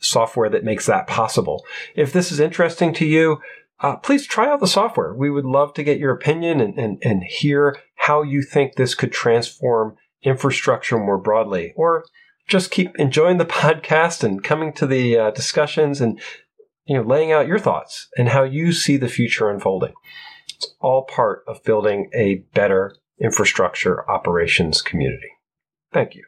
software 0.00 0.48
that 0.48 0.64
makes 0.64 0.86
that 0.86 1.06
possible. 1.06 1.64
If 1.94 2.12
this 2.12 2.32
is 2.32 2.40
interesting 2.40 2.92
to 2.94 3.06
you, 3.06 3.38
uh, 3.80 3.96
please 3.96 4.26
try 4.26 4.48
out 4.48 4.60
the 4.60 4.66
software. 4.66 5.14
We 5.14 5.30
would 5.30 5.44
love 5.44 5.74
to 5.74 5.84
get 5.84 5.98
your 5.98 6.12
opinion 6.12 6.60
and, 6.60 6.78
and, 6.78 6.98
and 7.02 7.22
hear 7.24 7.78
how 7.96 8.22
you 8.22 8.42
think 8.42 8.74
this 8.74 8.94
could 8.94 9.12
transform 9.12 9.96
infrastructure 10.22 10.98
more 10.98 11.18
broadly, 11.18 11.72
or 11.76 12.04
just 12.48 12.70
keep 12.70 12.96
enjoying 12.96 13.38
the 13.38 13.44
podcast 13.62 14.22
and 14.22 14.42
coming 14.42 14.72
to 14.74 14.86
the 14.86 15.18
uh, 15.18 15.30
discussions 15.30 16.00
and 16.00 16.20
you 16.84 16.96
know, 16.96 17.02
laying 17.02 17.32
out 17.32 17.46
your 17.46 17.58
thoughts 17.58 18.08
and 18.16 18.28
how 18.28 18.42
you 18.42 18.72
see 18.72 18.96
the 18.96 19.08
future 19.08 19.50
unfolding. 19.50 19.94
It's 20.48 20.74
all 20.80 21.04
part 21.04 21.44
of 21.46 21.62
building 21.62 22.10
a 22.14 22.44
better 22.54 22.96
infrastructure 23.20 24.08
operations 24.10 24.82
community. 24.82 25.30
Thank 25.92 26.14
you. 26.14 26.24